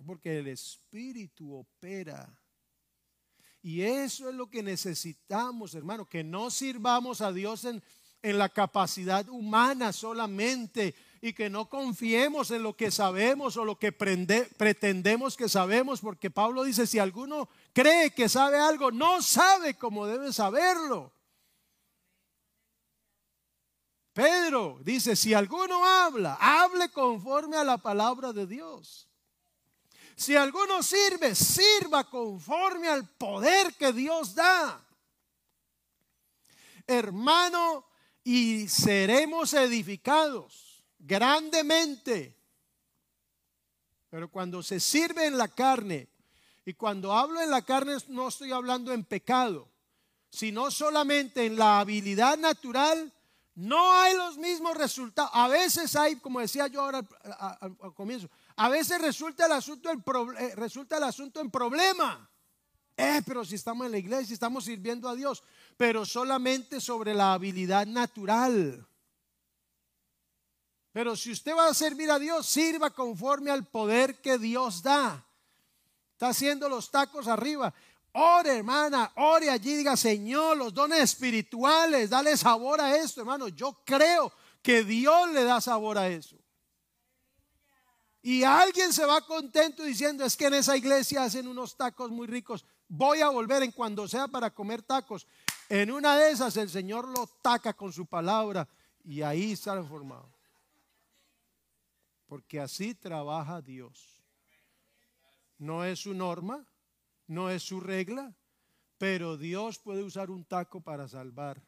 [0.06, 2.40] Porque el Espíritu opera.
[3.62, 7.82] Y eso es lo que necesitamos, hermano, que no sirvamos a Dios en,
[8.26, 13.78] en la capacidad humana solamente, y que no confiemos en lo que sabemos o lo
[13.78, 19.74] que pretendemos que sabemos, porque Pablo dice, si alguno cree que sabe algo, no sabe
[19.74, 21.12] cómo debe saberlo.
[24.12, 29.06] Pedro dice, si alguno habla, hable conforme a la palabra de Dios.
[30.16, 34.84] Si alguno sirve, sirva conforme al poder que Dios da.
[36.88, 37.85] Hermano,
[38.28, 42.36] y seremos edificados grandemente.
[44.10, 46.08] Pero cuando se sirve en la carne,
[46.64, 49.68] y cuando hablo en la carne no estoy hablando en pecado,
[50.28, 53.12] sino solamente en la habilidad natural,
[53.54, 55.30] no hay los mismos resultados.
[55.32, 57.06] A veces hay, como decía yo ahora
[57.60, 62.28] al, comienzo, a veces resulta el asunto, eh, resulta el asunto en problema.
[62.96, 65.44] Eh, pero si estamos en la iglesia, estamos sirviendo a Dios,
[65.76, 68.86] pero solamente sobre la habilidad natural.
[70.92, 75.26] Pero si usted va a servir a Dios, sirva conforme al poder que Dios da.
[76.12, 77.74] Está haciendo los tacos arriba.
[78.12, 83.48] Ore, hermana, ore allí, diga, Señor, los dones espirituales, dale sabor a esto, hermano.
[83.48, 86.36] Yo creo que Dios le da sabor a eso.
[88.22, 92.26] Y alguien se va contento diciendo, es que en esa iglesia hacen unos tacos muy
[92.26, 92.64] ricos.
[92.88, 95.26] Voy a volver en cuando sea para comer tacos.
[95.68, 98.68] En una de esas el Señor lo taca con su palabra
[99.04, 100.30] y ahí está formado.
[102.26, 104.22] Porque así trabaja Dios.
[105.58, 106.66] No es su norma,
[107.26, 108.34] no es su regla,
[108.98, 111.62] pero Dios puede usar un taco para salvar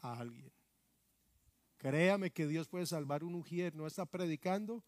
[0.00, 0.52] a alguien.
[1.76, 3.74] Créame que Dios puede salvar un ujier.
[3.74, 4.84] No está predicando,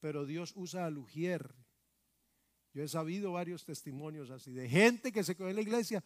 [0.00, 1.54] pero Dios usa al ujier.
[2.72, 6.04] Yo he sabido varios testimonios así de gente que se quedó en la iglesia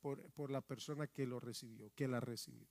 [0.00, 2.66] por, por la persona que lo recibió, que la recibió.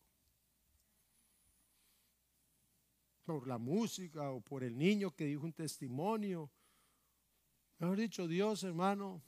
[3.23, 6.49] Por la música o por el niño que dijo un testimonio.
[7.77, 9.21] Mejor dicho, Dios, hermano,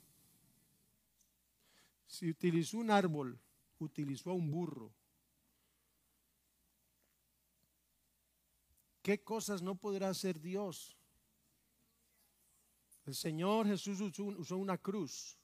[2.06, 3.38] si utilizó un árbol,
[3.78, 4.92] utilizó a un burro
[9.02, 10.96] ¿Qué cosas no podrá hacer Dios?
[13.04, 15.36] El Señor Jesús usó, una cruz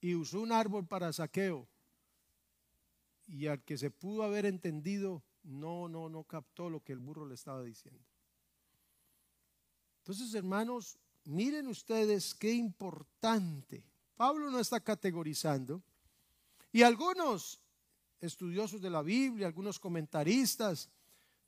[0.00, 1.66] y usó un árbol para saqueo.
[3.26, 7.26] Y al que se pudo haber entendido, no, no, no captó lo que el burro
[7.26, 8.02] le estaba diciendo.
[9.98, 13.84] Entonces, hermanos, miren ustedes qué importante.
[14.16, 15.82] Pablo no está categorizando.
[16.72, 17.60] Y algunos
[18.20, 20.88] estudiosos de la Biblia, algunos comentaristas,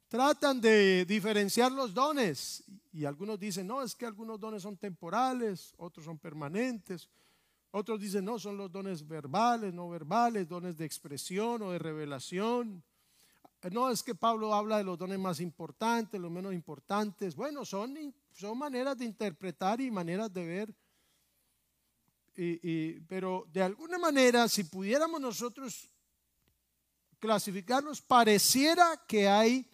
[0.08, 5.72] tratan de diferenciar los dones y algunos dicen, no, es que algunos dones son temporales,
[5.76, 7.08] otros son permanentes,
[7.72, 12.82] otros dicen, no, son los dones verbales, no verbales, dones de expresión o de revelación.
[13.70, 17.36] No, es que Pablo habla de los dones más importantes, los menos importantes.
[17.36, 17.96] Bueno, son,
[18.32, 20.74] son maneras de interpretar y maneras de ver.
[23.06, 25.88] pero de alguna manera, si pudiéramos nosotros
[27.20, 29.70] clasificarlos, pareciera que hay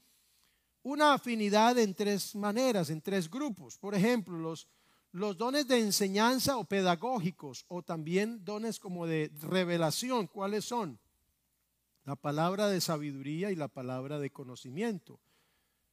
[0.83, 3.79] una afinidad en tres maneras, en tres grupos.
[3.79, 4.69] Por ejemplo, los,
[5.13, 10.27] los dones de enseñanza o pedagógicos o también dones como de revelación.
[10.27, 10.99] ¿Cuáles son?
[12.05, 15.19] La palabra de sabiduría y la palabra de conocimiento.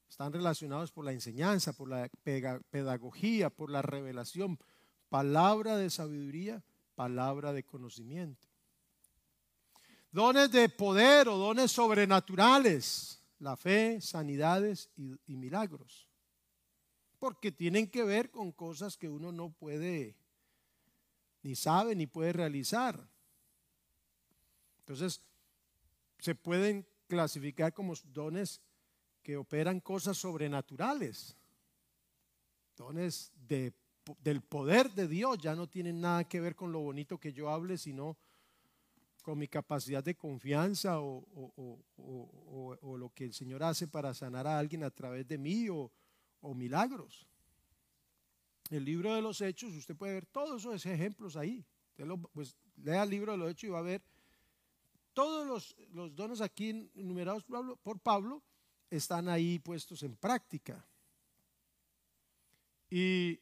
[0.10, 2.10] Están relacionados por la enseñanza, por la
[2.70, 4.60] pedagogía, por la revelación.
[5.10, 6.64] Palabra de sabiduría,
[6.96, 8.48] palabra de conocimiento.
[10.12, 16.08] Dones de poder o dones sobrenaturales la fe, sanidades y, milagros.
[17.24, 20.18] Porque tienen que ver con cosas que uno no puede,
[21.42, 23.08] ni sabe, ni puede realizar.
[24.80, 25.22] Entonces,
[26.20, 28.60] se pueden clasificar como dones
[29.22, 31.38] que operan cosas sobrenaturales.
[32.76, 33.72] Dones de,
[34.22, 37.50] del poder de Dios ya no tienen nada que ver con lo bonito que yo
[37.50, 38.18] hable, sino
[39.22, 41.24] con mi capacidad de confianza o,
[42.98, 45.90] lo que el Señor hace para sanar a alguien a través de mí o,
[46.54, 47.26] milagros.
[48.70, 51.66] El libro de los Hechos, usted puede ver todos esos ejemplos ahí.
[52.34, 54.02] pues lea el libro de los Hechos y va a ver
[55.14, 57.46] todos los, dones aquí enumerados
[57.84, 58.42] por Pablo
[58.90, 60.86] están ahí puestos en práctica.
[62.90, 63.40] Y,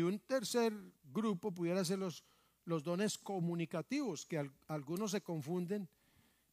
[0.00, 0.72] un tercer
[1.12, 5.88] grupo pudiera ser los dones comunicativos, que algunos se confunden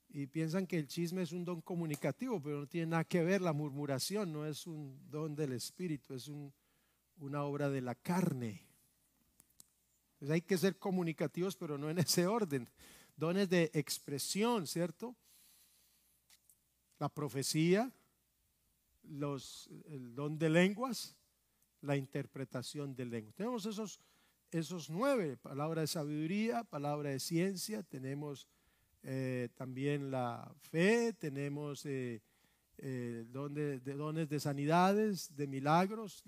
[0.10, 3.41] y piensan que el chisme es un don comunicativo, pero no tiene nada que ver,
[3.41, 6.30] la murmuración no es un don del Espíritu, es
[7.18, 8.66] una obra de la carne.
[10.28, 12.68] Hay que ser comunicativos, pero no en ese orden.
[13.16, 15.16] Dones de expresión, ¿cierto?
[16.97, 17.91] La profecía,
[19.03, 21.16] los, el don de lenguas,
[21.82, 23.36] la interpretación de lenguas.
[23.36, 24.01] Tenemos esos
[24.51, 28.47] esos nueve, palabra de sabiduría, palabra de ciencia, tenemos
[29.03, 32.21] eh, también la fe, tenemos eh,
[32.77, 36.23] eh, dones, de, dones de sanidades, de milagros,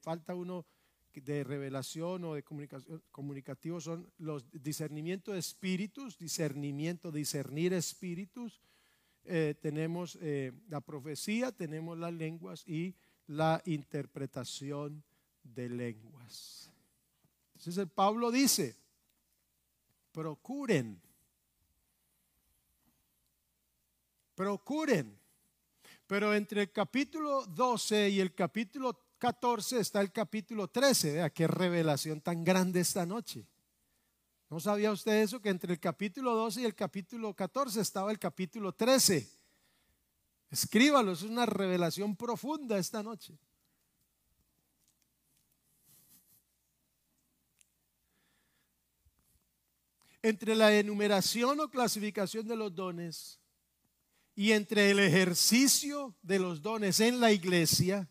[0.00, 0.66] falta uno
[1.14, 8.60] de revelación o de comunicación, comunicativo, son los discernimiento de espíritus, discernimiento, discernir espíritus,
[9.60, 10.18] tenemos
[10.68, 12.94] la profecía, tenemos las lenguas y
[13.26, 15.02] la interpretación
[15.42, 16.70] de lenguas.
[17.54, 18.76] Entonces el Pablo dice,
[20.12, 21.00] procuren,
[24.40, 25.20] procuren.
[26.06, 31.12] Pero entre el capítulo 12 y el capítulo 14 está el capítulo 13.
[31.12, 33.46] Vea qué revelación tan grande esta noche.
[34.48, 35.42] ¿No sabía usted eso?
[35.42, 39.28] Que entre el capítulo 12 y el capítulo 14 estaba el capítulo 13.
[40.50, 43.36] Escríbalo, es una revelación profunda esta noche.
[50.22, 53.40] entre la enumeración o clasificación de los dones
[54.40, 58.08] Y entre el ejercicio de los dones en la iglesia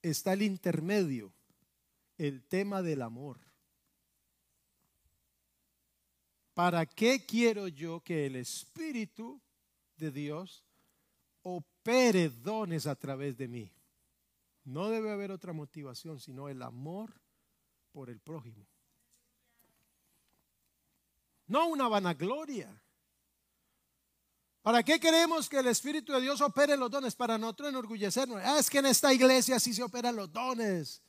[0.00, 1.34] está el intermedio,
[2.16, 3.38] el tema del amor.
[6.54, 9.42] ¿Para qué quiero yo que el Espíritu
[9.98, 10.64] de Dios
[11.42, 13.70] opere dones a través de mí?
[14.64, 17.12] No debe haber otra motivación, sino el amor
[17.92, 18.66] por el prójimo.
[21.46, 22.82] No una vanagloria.
[24.62, 27.14] ¿Para qué queremos que el Espíritu de Dios opere los dones?
[27.14, 28.42] Para nosotros enorgullecernos.
[28.44, 31.02] Ah, es que en esta iglesia sí se operan los dones.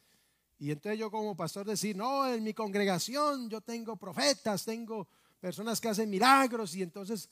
[0.58, 5.08] Y entonces yo como pastor decir, no, en mi congregación yo tengo profetas, tengo
[5.40, 7.30] personas que hacen milagros y entonces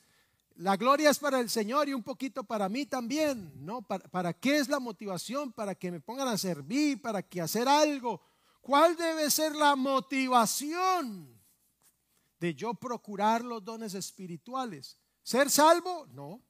[0.56, 3.82] la gloria es para el Señor y un poquito para mí también, ¿no?
[3.82, 5.54] ¿Para, qué es la motivación?
[5.54, 8.20] Para que me pongan a servir, para que hacer algo.
[8.60, 11.40] ¿Cuál debe ser la motivación
[12.42, 14.98] de yo procurar los dones espirituales?
[15.30, 16.08] ¿Ser salvo?
[16.08, 16.42] No.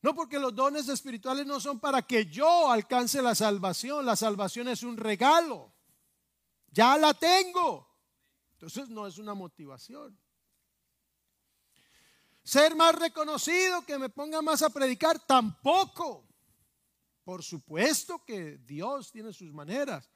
[0.00, 4.04] No, porque los dones espirituales no son para que yo alcance la salvación.
[4.04, 5.72] La salvación es un regalo.
[6.72, 7.88] Ya la tengo.
[8.54, 10.18] Entonces no es una motivación.
[12.42, 16.26] Ser más reconocido, que me ponga más a predicar, tampoco.
[17.22, 20.10] Por supuesto que Dios tiene sus maneras.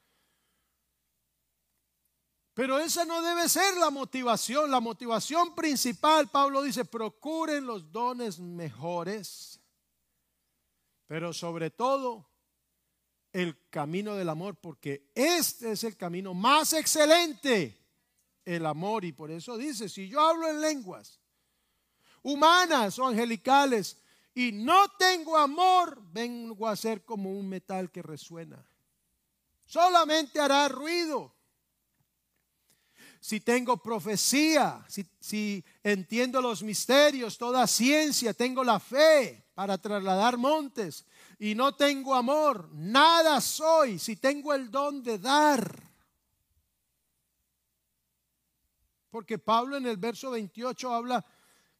[2.57, 4.71] Pero esa no debe ser la motivación.
[4.71, 9.59] La motivación principal, Pablo dice, procuren los dones mejores.
[11.05, 12.27] Pero sobre todo,
[13.31, 17.79] el camino del amor, porque este es el camino más excelente
[18.43, 19.05] el amor.
[19.05, 21.21] Y por eso dice, si yo hablo en lenguas
[22.23, 24.01] humanas o angelicales
[24.33, 28.67] y no tengo amor, vengo a ser como un metal que resuena.
[29.63, 31.36] Solamente hará ruido.
[33.27, 34.85] Si tengo profecía,
[35.19, 41.03] si, entiendo los misterios, toda ciencia, tengo la fe para trasladar montes
[41.37, 43.99] y no tengo amor, nada soy.
[43.99, 45.83] Si tengo el don de dar,
[49.09, 51.25] Porque Pablo en el verso 28 habla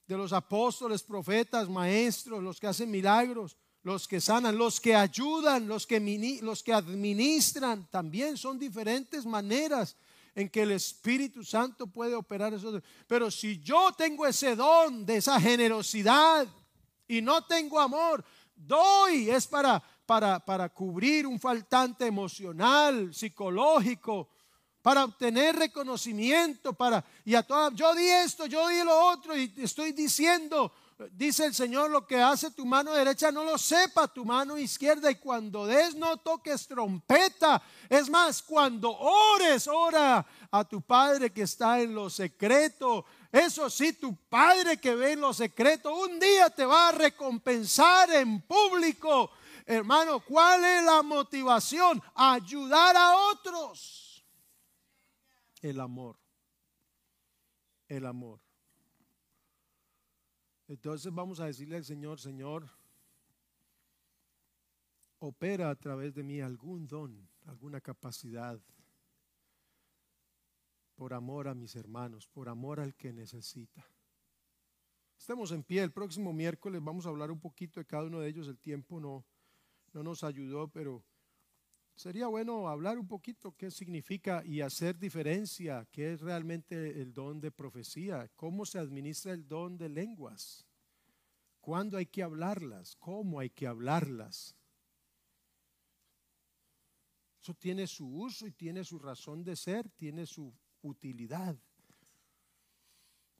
[0.05, 5.65] de los apóstoles, profetas, maestros, los que hacen milagros, los que sanan, los que ayudan,
[5.65, 7.87] los que, los que administran.
[7.89, 9.95] También son diferentes maneras
[10.37, 12.79] en que el Espíritu Santo puede operar eso.
[13.07, 16.47] Pero si yo tengo ese don de esa generosidad
[17.07, 18.23] y no tengo amor,
[18.55, 24.29] doy es para, para, para cubrir un faltante emocional, psicológico,
[24.83, 29.51] para obtener reconocimiento, para y a toda, yo di esto, yo di lo otro y
[29.57, 30.71] estoy diciendo,
[31.11, 35.11] dice el Señor, lo que hace tu mano derecha no lo sepa tu mano izquierda
[35.11, 37.61] y cuando des no toques trompeta.
[37.89, 43.05] Es más, cuando ores, ora a tu Padre que está en lo secreto.
[43.31, 48.11] Eso sí, tu Padre que ve en lo secreto, un día te va a recompensar
[48.11, 49.31] en público.
[49.65, 52.01] Hermano, ¿cuál es la motivación?
[52.15, 54.07] Ayudar a otros
[55.61, 56.17] el amor.
[57.87, 58.41] El amor.
[60.67, 62.69] Entonces vamos a decirle al Señor, Señor,
[65.19, 68.59] opera a través de mí algún don, alguna capacidad,
[70.95, 73.85] por amor a mis hermanos, por amor al que necesita.
[75.17, 78.29] Estemos en pie, el próximo miércoles vamos a hablar un poquito de cada uno de
[78.29, 79.25] ellos, el tiempo no,
[79.93, 81.03] no nos ayudó, pero
[81.97, 87.41] Sería bueno hablar un poquito qué significa y hacer diferencia, qué es realmente el don
[87.41, 90.67] de profecía, cómo se administra el don de lenguas,
[91.59, 94.55] cuándo hay que hablarlas, cómo hay que hablarlas.
[97.41, 101.57] Eso tiene su uso y tiene su razón de ser, tiene su utilidad.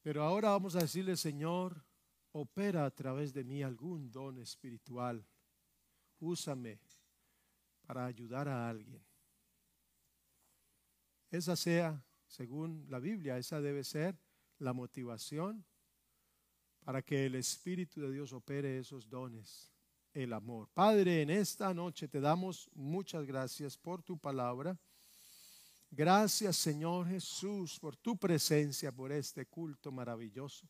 [0.02, 1.86] Pero ahora vamos a decirle, Señor,
[2.32, 5.24] opera a través de mí algún don espiritual.
[6.20, 6.80] Úsame
[7.88, 9.02] para ayudar a alguien.
[11.32, 14.20] Esa sea, según la Biblia, esa debe ser
[14.60, 15.66] la motivación
[16.82, 19.74] para que el Espíritu de Dios opere esos dones,
[20.14, 20.70] el amor.
[20.74, 24.78] Padre, en esta noche te damos muchas gracias por tu palabra.
[25.90, 30.68] Gracias Señor Jesús por tu presencia, por este culto maravilloso.